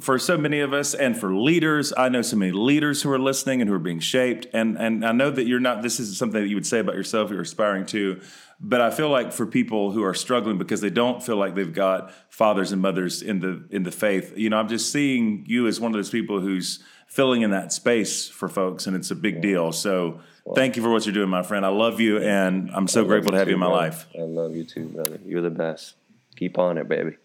[0.00, 1.92] for so many of us and for leaders.
[1.96, 4.46] I know so many leaders who are listening and who are being shaped.
[4.52, 6.94] And and I know that you're not this is something that you would say about
[6.94, 8.20] yourself, you're aspiring to.
[8.58, 11.72] But I feel like for people who are struggling because they don't feel like they've
[11.72, 15.66] got fathers and mothers in the in the faith, you know, I'm just seeing you
[15.66, 19.14] as one of those people who's filling in that space for folks and it's a
[19.14, 19.72] big deal.
[19.72, 20.20] So
[20.54, 21.64] thank you for what you're doing, my friend.
[21.66, 23.82] I love you and I'm so grateful to have you in my brother.
[23.90, 24.06] life.
[24.16, 25.18] I love you too, brother.
[25.24, 25.94] You're the best.
[26.36, 27.16] Keep on it, baby.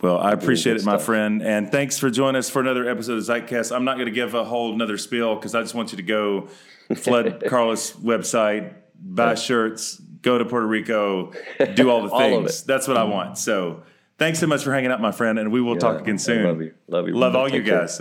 [0.00, 1.04] Well, I appreciate it, my stuff.
[1.04, 3.74] friend, and thanks for joining us for another episode of Zeitcast.
[3.74, 6.02] I'm not going to give a whole another spiel because I just want you to
[6.02, 6.48] go
[6.96, 11.32] flood Carlos' website, buy shirts, go to Puerto Rico,
[11.74, 12.64] do all the All things.
[12.64, 13.38] That's what I want.
[13.38, 13.84] So,
[14.18, 16.18] thanks so much for hanging out, my friend, and we will talk Yeah, again I
[16.18, 16.44] soon.
[16.46, 16.74] love you.
[16.88, 17.14] Love you.
[17.14, 17.38] Love brother.
[17.38, 17.80] all you Take care.
[17.82, 18.00] guys.